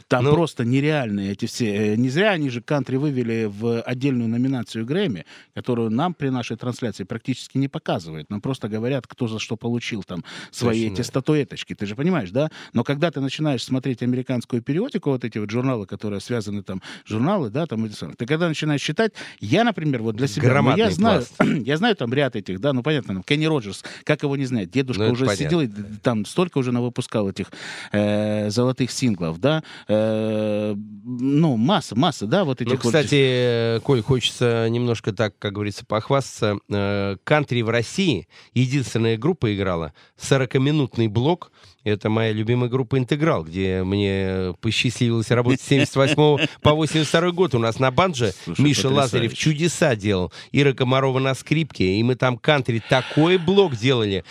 Там 0.08 0.24
Ну- 0.26 0.34
просто 0.34 0.66
нереальные 0.66 1.32
эти 1.32 1.46
все. 1.46 1.94
э, 1.94 1.96
Не 1.96 2.10
зря 2.10 2.32
они 2.32 2.50
же 2.50 2.62
кантри 2.62 2.98
вывели 2.98 3.46
в 3.46 3.82
отдельную 3.82 4.30
номинацию 4.30 4.86
Грэмми, 4.86 5.26
которую 5.54 5.90
нам 5.90 6.14
при 6.14 6.30
нашей 6.30 6.58
трансляции 6.58 7.04
практически 7.04 7.58
не 7.58 7.68
показывают. 7.68 8.30
Нам 8.30 8.42
просто 8.42 8.68
говорят, 8.70 9.08
кто 9.08 9.28
за 9.28 9.40
что 9.40 9.56
получил 9.58 10.04
там 10.04 10.24
свои 10.52 10.84
Точно. 10.84 10.94
эти 10.94 11.02
статуэточки. 11.08 11.76
Ты 11.76 11.86
же 11.86 11.96
понимаешь, 11.96 12.32
да? 12.32 12.50
Но 12.74 12.84
когда 12.84 13.12
ты 13.12 13.22
начинаешь 13.22 13.64
смотреть 13.64 14.02
американскую 14.04 14.62
периодику, 14.62 15.10
вот 15.12 15.24
эти 15.26 15.38
вот 15.38 15.50
журналы, 15.50 15.86
которые 15.86 16.20
связаны 16.20 16.64
там, 16.64 16.82
журналы, 17.06 17.50
да, 17.50 17.66
там, 17.66 17.88
ты 17.90 18.26
когда 18.26 18.48
начинаешь 18.48 18.82
читать, 18.82 19.14
я, 19.40 19.64
например, 19.64 20.02
вот 20.02 20.16
для 20.16 20.28
себя, 20.28 20.62
ну, 20.62 20.76
я 20.76 20.92
знаю, 20.92 21.24
я 21.66 21.78
знаю 21.78 21.96
там 21.96 22.14
ряд 22.14 22.36
этих, 22.36 22.60
да, 22.60 22.74
ну 22.74 22.84
понятно, 22.84 23.16
там, 23.16 23.24
Кенни 23.24 23.46
Роджерс, 23.46 23.84
как 24.04 24.24
его 24.24 24.36
не 24.36 24.46
знать, 24.46 24.72
дедушка 24.72 25.04
Ну, 25.06 25.12
уже 25.14 25.26
понятно. 25.26 25.46
сидел 25.46 25.62
и 25.62 25.68
там 26.02 26.26
столько 26.26 26.58
уже 26.58 26.72
навыпускал 26.72 27.30
этих 27.30 27.48
э, 27.92 28.50
золотых 28.50 28.92
синглов, 28.92 29.40
да, 29.40 29.64
Э, 29.88 30.76
ну, 30.76 31.58
масса, 31.58 31.96
масса, 31.98 32.26
да, 32.28 32.44
вот 32.44 32.62
этих 32.62 32.72
Ну, 32.74 32.80
вот- 32.82 32.94
кстати, 32.94 33.80
Коль, 33.84 34.02
хочется 34.02 34.68
немножко 34.70 35.12
так, 35.14 35.38
как 35.40 35.54
говорится, 35.54 35.86
похвастаться. 35.86 36.58
Э, 36.70 37.18
Кантри 37.24 37.62
в 37.62 37.70
России 37.70 38.28
единственная 38.54 39.18
группа 39.18 39.54
играла 39.54 39.94
40-минутный 40.18 41.08
блок. 41.08 41.52
Это 41.84 42.10
моя 42.10 42.32
любимая 42.32 42.70
группа 42.70 42.98
«Интеграл», 42.98 43.44
где 43.44 43.84
мне 43.84 44.54
посчастливилось 44.62 45.30
работать 45.32 45.60
с 45.60 45.66
78 45.68 46.48
по 46.62 46.74
82 46.74 47.32
год. 47.32 47.56
У 47.56 47.60
нас 47.60 47.78
на 47.78 47.92
банже 47.92 48.34
Слушай, 48.46 48.62
Миша 48.62 48.84
потрясающе. 48.84 48.96
Лазарев 49.02 49.34
чудеса 49.34 49.96
делал. 49.98 50.32
Ира 50.54 50.72
Комарова 50.72 51.20
на 51.20 51.34
скрипке. 51.36 51.96
И 51.98 52.04
мы 52.04 52.16
там 52.16 52.38
кантри 52.38 52.82
такой 52.90 53.38
блок 53.38 53.76
делали. 53.76 54.24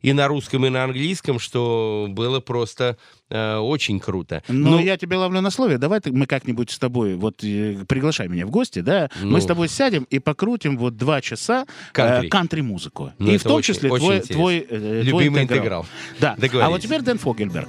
И 0.00 0.12
на 0.14 0.26
русском, 0.26 0.64
и 0.64 0.70
на 0.70 0.84
английском, 0.84 1.38
что 1.38 2.06
было 2.08 2.40
просто 2.40 2.96
э, 3.34 3.56
очень 3.58 3.98
круто. 4.00 4.42
Ну, 4.48 4.70
Ну, 4.70 4.78
я 4.78 4.96
тебя 4.96 5.18
ловлю 5.18 5.40
на 5.40 5.50
слове. 5.50 5.76
Давай 5.78 6.00
ты- 6.00 6.12
мы 6.12 6.26
как-нибудь 6.26 6.70
с 6.70 6.78
тобой, 6.78 7.14
вот 7.16 7.42
э, 7.44 7.84
приглашай 7.88 8.28
меня 8.28 8.46
в 8.46 8.50
гости, 8.50 8.78
да, 8.80 9.10
Ну. 9.20 9.30
мы 9.32 9.40
с 9.40 9.46
тобой 9.46 9.68
сядем 9.68 10.06
и 10.08 10.18
покрутим 10.20 10.78
вот 10.78 10.96
два 10.96 11.20
часа 11.20 11.62
э, 11.62 11.66
Кантри. 11.92 12.28
кантри-музыку. 12.28 13.12
Ну, 13.18 13.30
и 13.32 13.36
в 13.38 13.42
том 13.42 13.56
очень- 13.56 13.74
числе 13.74 13.90
очень 13.90 14.02
твой, 14.04 14.14
интересно. 14.16 14.34
твой, 14.36 14.58
э, 14.58 14.66
твой 14.68 15.02
Любимый 15.02 15.42
интеграл. 15.42 15.82
интеграл. 15.82 15.86
Да. 16.20 16.36
А 16.66 16.70
вот 16.70 16.80
теперь 16.80 17.02
Дэн 17.02 17.18
Фогельберг. 17.18 17.68